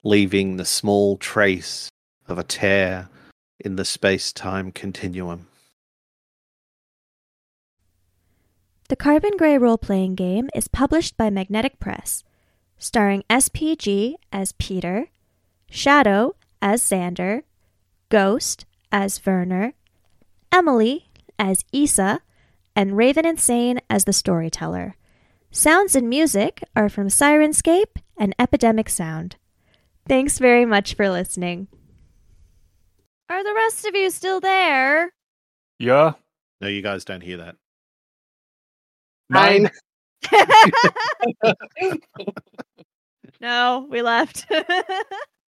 leaving 0.04 0.56
the 0.56 0.64
small 0.64 1.16
trace 1.16 1.88
of 2.26 2.38
a 2.38 2.42
tear 2.42 3.08
in 3.60 3.76
the 3.76 3.84
space 3.84 4.32
time 4.32 4.72
continuum. 4.72 5.46
The 8.88 8.96
Carbon 8.96 9.36
Grey 9.38 9.56
role 9.56 9.78
playing 9.78 10.16
game 10.16 10.50
is 10.54 10.68
published 10.68 11.16
by 11.16 11.30
Magnetic 11.30 11.78
Press, 11.78 12.24
starring 12.78 13.22
SPG 13.30 14.16
as 14.32 14.52
Peter, 14.52 15.06
Shadow 15.70 16.34
as 16.60 16.82
Xander, 16.82 17.42
Ghost 18.10 18.66
as 18.90 19.24
Werner, 19.24 19.72
Emily 20.50 21.10
as 21.38 21.64
Isa, 21.72 22.20
and 22.76 22.96
Raven 22.96 23.24
Insane 23.24 23.80
as 23.88 24.04
the 24.04 24.12
storyteller. 24.12 24.96
Sounds 25.50 25.94
and 25.94 26.08
music 26.08 26.62
are 26.74 26.88
from 26.88 27.08
Syrinscape 27.08 27.96
and 28.18 28.34
Epidemic 28.38 28.88
Sound. 28.88 29.36
Thanks 30.08 30.38
very 30.38 30.64
much 30.64 30.94
for 30.94 31.08
listening. 31.08 31.68
Are 33.28 33.42
the 33.42 33.54
rest 33.54 33.86
of 33.86 33.94
you 33.94 34.10
still 34.10 34.40
there? 34.40 35.12
Yeah. 35.78 36.12
No, 36.60 36.68
you 36.68 36.82
guys 36.82 37.04
don't 37.04 37.22
hear 37.22 37.38
that. 37.38 37.56
Nine. 39.30 39.70
no, 43.40 43.86
we 43.90 44.02
left. 44.02 44.46